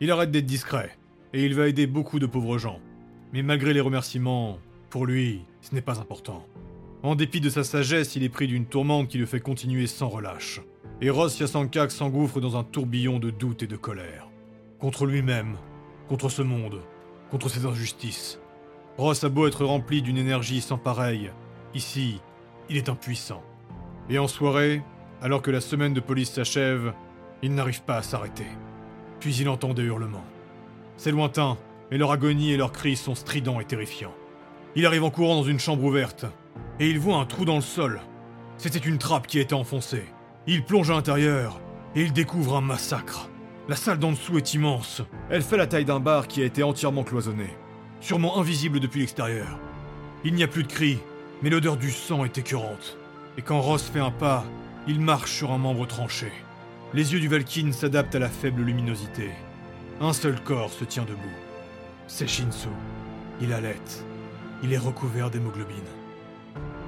Il 0.00 0.10
arrête 0.10 0.30
d'être 0.30 0.46
discret, 0.46 0.98
et 1.32 1.44
il 1.44 1.54
va 1.54 1.68
aider 1.68 1.86
beaucoup 1.86 2.18
de 2.18 2.26
pauvres 2.26 2.58
gens. 2.58 2.80
Mais 3.32 3.42
malgré 3.42 3.72
les 3.72 3.80
remerciements, 3.80 4.58
pour 4.90 5.06
lui, 5.06 5.42
ce 5.60 5.74
n'est 5.74 5.80
pas 5.80 6.00
important. 6.00 6.46
En 7.02 7.14
dépit 7.14 7.40
de 7.40 7.50
sa 7.50 7.64
sagesse, 7.64 8.16
il 8.16 8.22
est 8.22 8.28
pris 8.28 8.46
d'une 8.46 8.66
tourmente 8.66 9.08
qui 9.08 9.18
le 9.18 9.26
fait 9.26 9.40
continuer 9.40 9.86
sans 9.86 10.08
relâche. 10.08 10.60
Et 11.00 11.10
Ross 11.10 11.38
Yasankak 11.38 11.90
s'engouffre 11.90 12.40
dans 12.40 12.56
un 12.56 12.64
tourbillon 12.64 13.18
de 13.18 13.30
doute 13.30 13.62
et 13.62 13.66
de 13.66 13.76
colère. 13.76 14.28
Contre 14.78 15.06
lui-même, 15.06 15.56
contre 16.08 16.28
ce 16.28 16.42
monde, 16.42 16.80
contre 17.30 17.48
ses 17.48 17.66
injustices. 17.66 18.38
Ross 18.96 19.24
a 19.24 19.28
beau 19.28 19.46
être 19.46 19.64
rempli 19.64 20.02
d'une 20.02 20.16
énergie 20.16 20.60
sans 20.60 20.78
pareille, 20.78 21.30
ici, 21.74 22.20
il 22.68 22.76
est 22.76 22.88
impuissant. 22.88 23.42
Et 24.08 24.18
en 24.18 24.28
soirée, 24.28 24.82
alors 25.22 25.42
que 25.42 25.50
la 25.50 25.60
semaine 25.60 25.94
de 25.94 26.00
police 26.00 26.32
s'achève, 26.32 26.92
il 27.42 27.54
n'arrive 27.54 27.82
pas 27.82 27.96
à 27.96 28.02
s'arrêter. 28.02 28.46
Puis 29.20 29.36
il 29.36 29.48
entend 29.48 29.74
des 29.74 29.82
hurlements. 29.82 30.24
C'est 30.96 31.10
lointain, 31.10 31.56
mais 31.90 31.98
leur 31.98 32.12
agonie 32.12 32.52
et 32.52 32.56
leurs 32.56 32.72
cris 32.72 32.96
sont 32.96 33.14
stridents 33.14 33.60
et 33.60 33.64
terrifiants. 33.64 34.14
Il 34.76 34.86
arrive 34.86 35.04
en 35.04 35.10
courant 35.10 35.36
dans 35.36 35.44
une 35.44 35.60
chambre 35.60 35.84
ouverte, 35.84 36.26
et 36.80 36.88
il 36.88 36.98
voit 36.98 37.16
un 37.16 37.26
trou 37.26 37.44
dans 37.44 37.56
le 37.56 37.60
sol. 37.60 38.00
C'était 38.58 38.78
une 38.78 38.98
trappe 38.98 39.26
qui 39.26 39.38
était 39.38 39.54
enfoncée. 39.54 40.04
Il 40.46 40.64
plonge 40.64 40.90
à 40.90 40.94
l'intérieur, 40.94 41.60
et 41.94 42.02
il 42.02 42.12
découvre 42.12 42.56
un 42.56 42.60
massacre. 42.60 43.28
La 43.68 43.76
salle 43.76 43.98
d'en 43.98 44.12
dessous 44.12 44.36
est 44.36 44.54
immense. 44.54 45.02
Elle 45.30 45.42
fait 45.42 45.56
la 45.56 45.66
taille 45.66 45.84
d'un 45.84 46.00
bar 46.00 46.28
qui 46.28 46.42
a 46.42 46.44
été 46.44 46.62
entièrement 46.62 47.04
cloisonné 47.04 47.48
sûrement 48.04 48.38
invisible 48.38 48.80
depuis 48.80 49.00
l'extérieur. 49.00 49.58
Il 50.24 50.34
n'y 50.34 50.42
a 50.42 50.48
plus 50.48 50.62
de 50.62 50.68
cris, 50.68 50.98
mais 51.44 51.50
l'odeur 51.50 51.76
du 51.76 51.90
sang 51.90 52.24
est 52.24 52.38
écœurante. 52.38 52.96
Et 53.36 53.42
quand 53.42 53.60
Ross 53.60 53.82
fait 53.82 54.00
un 54.00 54.10
pas, 54.10 54.46
il 54.88 54.98
marche 54.98 55.30
sur 55.30 55.52
un 55.52 55.58
membre 55.58 55.86
tranché. 55.86 56.32
Les 56.94 57.12
yeux 57.12 57.20
du 57.20 57.28
Valkyne 57.28 57.74
s'adaptent 57.74 58.14
à 58.14 58.18
la 58.18 58.30
faible 58.30 58.62
luminosité. 58.62 59.28
Un 60.00 60.14
seul 60.14 60.40
corps 60.40 60.72
se 60.72 60.84
tient 60.84 61.04
debout. 61.04 61.20
C'est 62.06 62.26
Shinsu. 62.26 62.68
Il 63.42 63.52
allait. 63.52 63.76
Il 64.62 64.72
est 64.72 64.78
recouvert 64.78 65.28
d'hémoglobine. 65.28 65.76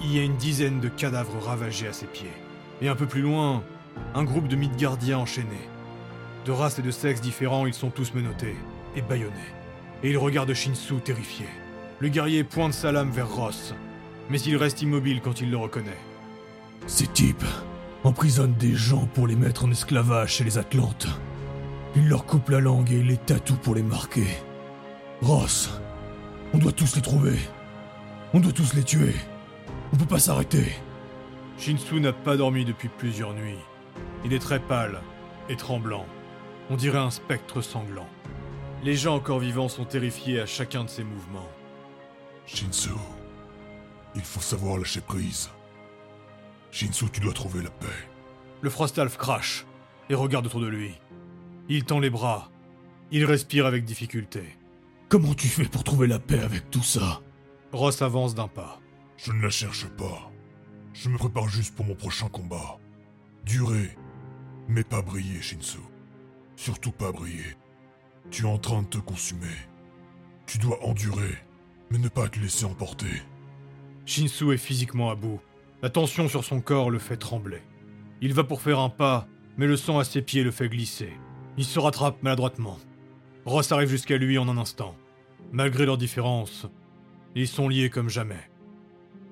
Il 0.00 0.16
y 0.16 0.20
a 0.20 0.22
une 0.22 0.38
dizaine 0.38 0.80
de 0.80 0.88
cadavres 0.88 1.44
ravagés 1.44 1.88
à 1.88 1.92
ses 1.92 2.06
pieds. 2.06 2.32
Et 2.80 2.88
un 2.88 2.96
peu 2.96 3.04
plus 3.04 3.20
loin, 3.20 3.62
un 4.14 4.24
groupe 4.24 4.48
de 4.48 4.56
Midgardiens 4.56 5.18
enchaînés. 5.18 5.68
De 6.46 6.52
races 6.52 6.78
et 6.78 6.82
de 6.82 6.90
sexes 6.90 7.20
différents, 7.20 7.66
ils 7.66 7.74
sont 7.74 7.90
tous 7.90 8.14
menottés 8.14 8.56
et 8.96 9.02
bâillonnés 9.02 9.52
et 10.02 10.10
il 10.10 10.18
regarde 10.18 10.52
Shinsu 10.52 11.00
terrifié. 11.04 11.46
Le 12.00 12.08
guerrier 12.08 12.44
pointe 12.44 12.72
sa 12.72 12.92
lame 12.92 13.10
vers 13.10 13.34
Ross, 13.34 13.74
mais 14.30 14.40
il 14.40 14.56
reste 14.56 14.82
immobile 14.82 15.20
quand 15.22 15.40
il 15.40 15.50
le 15.50 15.56
reconnaît. 15.56 15.98
Ces 16.86 17.06
types 17.06 17.44
emprisonnent 18.04 18.54
des 18.54 18.74
gens 18.74 19.06
pour 19.14 19.26
les 19.26 19.36
mettre 19.36 19.64
en 19.64 19.70
esclavage 19.70 20.34
chez 20.34 20.44
les 20.44 20.58
Atlantes. 20.58 21.08
Ils 21.96 22.08
leur 22.08 22.26
coupent 22.26 22.50
la 22.50 22.60
langue 22.60 22.92
et 22.92 23.02
les 23.02 23.16
tatouent 23.16 23.56
pour 23.56 23.74
les 23.74 23.82
marquer. 23.82 24.26
Ross, 25.22 25.70
on 26.52 26.58
doit 26.58 26.72
tous 26.72 26.94
les 26.96 27.02
trouver. 27.02 27.38
On 28.34 28.40
doit 28.40 28.52
tous 28.52 28.74
les 28.74 28.84
tuer. 28.84 29.14
On 29.92 29.96
peut 29.96 30.06
pas 30.06 30.18
s'arrêter. 30.18 30.72
Shinsu 31.58 32.00
n'a 32.00 32.12
pas 32.12 32.36
dormi 32.36 32.64
depuis 32.64 32.88
plusieurs 32.88 33.32
nuits. 33.32 33.58
Il 34.24 34.32
est 34.32 34.38
très 34.38 34.60
pâle 34.60 35.00
et 35.48 35.56
tremblant. 35.56 36.06
On 36.70 36.76
dirait 36.76 36.98
un 36.98 37.10
spectre 37.10 37.62
sanglant. 37.62 38.08
Les 38.84 38.94
gens 38.94 39.14
encore 39.14 39.38
vivants 39.38 39.68
sont 39.68 39.84
terrifiés 39.84 40.40
à 40.40 40.46
chacun 40.46 40.84
de 40.84 40.90
ses 40.90 41.04
mouvements. 41.04 41.48
Shinsu, 42.46 42.90
il 44.16 44.22
faut 44.22 44.40
savoir 44.40 44.78
lâcher 44.78 45.00
prise. 45.00 45.50
Shinsu, 46.70 47.08
tu 47.10 47.20
dois 47.20 47.32
trouver 47.32 47.62
la 47.62 47.70
paix. 47.70 47.86
Le 48.62 48.70
Frostalf 48.70 49.16
crache 49.16 49.66
et 50.08 50.14
regarde 50.14 50.46
autour 50.46 50.60
de 50.60 50.66
lui. 50.66 50.94
Il 51.68 51.84
tend 51.84 52.00
les 52.00 52.10
bras. 52.10 52.50
Il 53.10 53.24
respire 53.24 53.66
avec 53.66 53.84
difficulté. 53.84 54.42
Comment 55.08 55.34
tu 55.34 55.46
fais 55.46 55.64
pour 55.64 55.84
trouver 55.84 56.06
la 56.06 56.18
paix 56.18 56.40
avec 56.40 56.70
tout 56.70 56.82
ça? 56.82 57.20
Ross 57.72 58.02
avance 58.02 58.34
d'un 58.34 58.48
pas. 58.48 58.80
Je 59.16 59.32
ne 59.32 59.42
la 59.42 59.50
cherche 59.50 59.86
pas. 59.86 60.30
Je 60.92 61.08
me 61.08 61.18
prépare 61.18 61.48
juste 61.48 61.74
pour 61.74 61.84
mon 61.84 61.94
prochain 61.94 62.28
combat. 62.28 62.78
Durer, 63.44 63.96
mais 64.68 64.82
pas 64.82 65.02
briller, 65.02 65.40
Shinsu. 65.40 65.78
Surtout 66.56 66.92
pas 66.92 67.12
briller. 67.12 67.56
Tu 68.30 68.44
es 68.44 68.48
en 68.48 68.58
train 68.58 68.82
de 68.82 68.88
te 68.88 68.98
consumer. 68.98 69.56
Tu 70.46 70.58
dois 70.58 70.82
endurer, 70.84 71.36
mais 71.90 71.98
ne 71.98 72.08
pas 72.08 72.28
te 72.28 72.38
laisser 72.38 72.64
emporter. 72.64 73.22
Shinsu 74.06 74.52
est 74.52 74.56
physiquement 74.56 75.10
à 75.10 75.16
bout. 75.16 75.40
La 75.82 75.90
tension 75.90 76.28
sur 76.28 76.44
son 76.44 76.60
corps 76.60 76.90
le 76.90 77.00
fait 77.00 77.16
trembler. 77.16 77.60
Il 78.22 78.32
va 78.32 78.44
pour 78.44 78.62
faire 78.62 78.78
un 78.78 78.88
pas, 78.88 79.26
mais 79.56 79.66
le 79.66 79.76
sang 79.76 79.98
à 79.98 80.04
ses 80.04 80.22
pieds 80.22 80.44
le 80.44 80.52
fait 80.52 80.68
glisser. 80.68 81.12
Il 81.58 81.64
se 81.64 81.80
rattrape 81.80 82.22
maladroitement. 82.22 82.78
Ross 83.44 83.72
arrive 83.72 83.88
jusqu'à 83.88 84.16
lui 84.16 84.38
en 84.38 84.48
un 84.48 84.58
instant. 84.58 84.94
Malgré 85.52 85.86
leurs 85.86 85.98
différences, 85.98 86.66
ils 87.34 87.48
sont 87.48 87.68
liés 87.68 87.90
comme 87.90 88.08
jamais. 88.08 88.50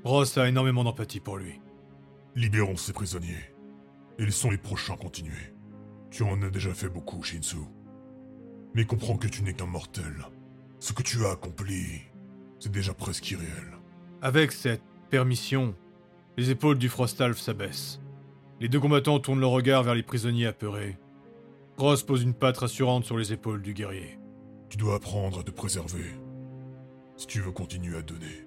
Ross 0.02 0.37
a 0.37 0.48
énormément 0.48 0.84
d'empathie 0.84 1.20
pour 1.20 1.38
lui. 1.38 1.60
Libérons 2.34 2.76
ces 2.76 2.92
prisonniers. 2.92 3.54
Ils 4.18 4.32
sont 4.32 4.50
les 4.50 4.58
prochains 4.58 4.96
continuer. 4.96 5.54
Tu 6.10 6.24
en 6.24 6.42
as 6.42 6.50
déjà 6.50 6.74
fait 6.74 6.88
beaucoup, 6.88 7.22
Shinsu. 7.22 7.58
Mais 8.74 8.84
comprends 8.84 9.16
que 9.16 9.28
tu 9.28 9.42
n'es 9.42 9.54
qu'un 9.54 9.66
mortel. 9.66 10.26
Ce 10.80 10.92
que 10.92 11.02
tu 11.02 11.24
as 11.24 11.30
accompli, 11.30 12.02
c'est 12.58 12.72
déjà 12.72 12.92
presque 12.92 13.30
irréel. 13.30 13.78
Avec 14.24 14.52
cette 14.52 14.80
permission, 15.10 15.74
les 16.38 16.48
épaules 16.48 16.78
du 16.78 16.88
Frostalf 16.88 17.38
s'abaissent. 17.38 18.00
Les 18.58 18.70
deux 18.70 18.80
combattants 18.80 19.20
tournent 19.20 19.40
leur 19.40 19.50
regard 19.50 19.82
vers 19.82 19.94
les 19.94 20.02
prisonniers 20.02 20.46
apeurés. 20.46 20.96
Ross 21.76 22.02
pose 22.02 22.22
une 22.22 22.32
patte 22.32 22.56
rassurante 22.56 23.04
sur 23.04 23.18
les 23.18 23.34
épaules 23.34 23.60
du 23.60 23.74
guerrier. 23.74 24.18
Tu 24.70 24.78
dois 24.78 24.94
apprendre 24.94 25.40
à 25.40 25.42
te 25.42 25.50
préserver. 25.50 26.06
Si 27.18 27.26
tu 27.26 27.40
veux 27.40 27.52
continuer 27.52 27.98
à 27.98 28.00
donner. 28.00 28.43